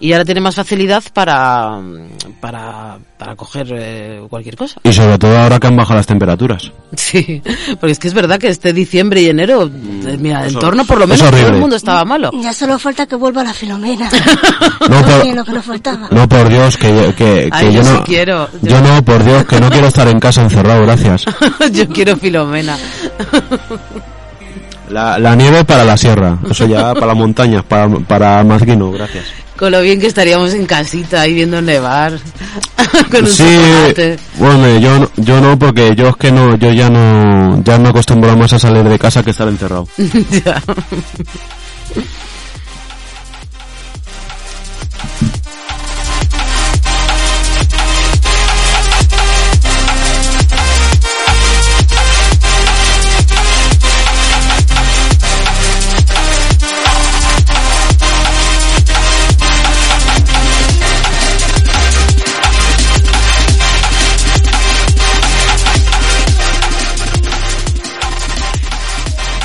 [0.00, 1.80] y ahora tiene más facilidad para,
[2.40, 4.80] para, para coger eh, cualquier cosa.
[4.84, 6.70] Y sobre todo ahora que han bajado las temperaturas.
[6.96, 7.42] Sí,
[7.80, 10.84] porque es que es verdad que este diciembre y enero, eh, mira, el eso- entorno
[10.84, 12.30] por lo menos todo el mundo estaba malo.
[12.40, 14.08] Ya solo falta que vuelva la filomena.
[14.88, 16.08] No, por, Sí, lo que nos faltaba.
[16.10, 18.04] no, por Dios, que, yo- que, que Ay, yo yo sí no...
[18.04, 18.48] quiero.
[18.62, 21.24] Yo no, por Dios, que no quiero estar en casa encerrado, gracias.
[21.72, 22.76] Yo quiero Filomena.
[24.90, 29.24] La, la nieve para la sierra, eso ya para las montañas, para, para Mazguino, gracias.
[29.56, 32.12] Con lo bien que estaríamos en casita ahí viendo nevar.
[33.10, 34.18] Con un sí, chocolate.
[34.38, 37.88] bueno, yo, no- yo no, porque yo es que no, yo ya no, ya me
[37.88, 39.86] acostumbro más a salir de casa que estar encerrado.
[40.44, 40.62] Ya.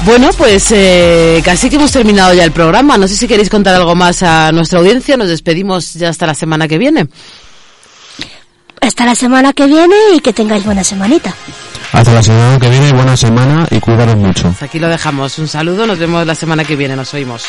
[0.06, 2.98] Bueno, pues eh, casi que hemos terminado ya el programa.
[2.98, 5.16] No sé si queréis contar algo más a nuestra audiencia.
[5.16, 7.08] Nos despedimos ya hasta la semana que viene.
[8.82, 11.34] Hasta la semana que viene y que tengáis buena semanita.
[11.94, 14.50] Hasta la semana que viene, buena semana y cuidaros mucho.
[14.50, 15.40] Hasta aquí lo dejamos.
[15.40, 15.88] Un saludo.
[15.88, 16.98] Nos vemos la semana que viene.
[16.98, 17.46] Nos oímos.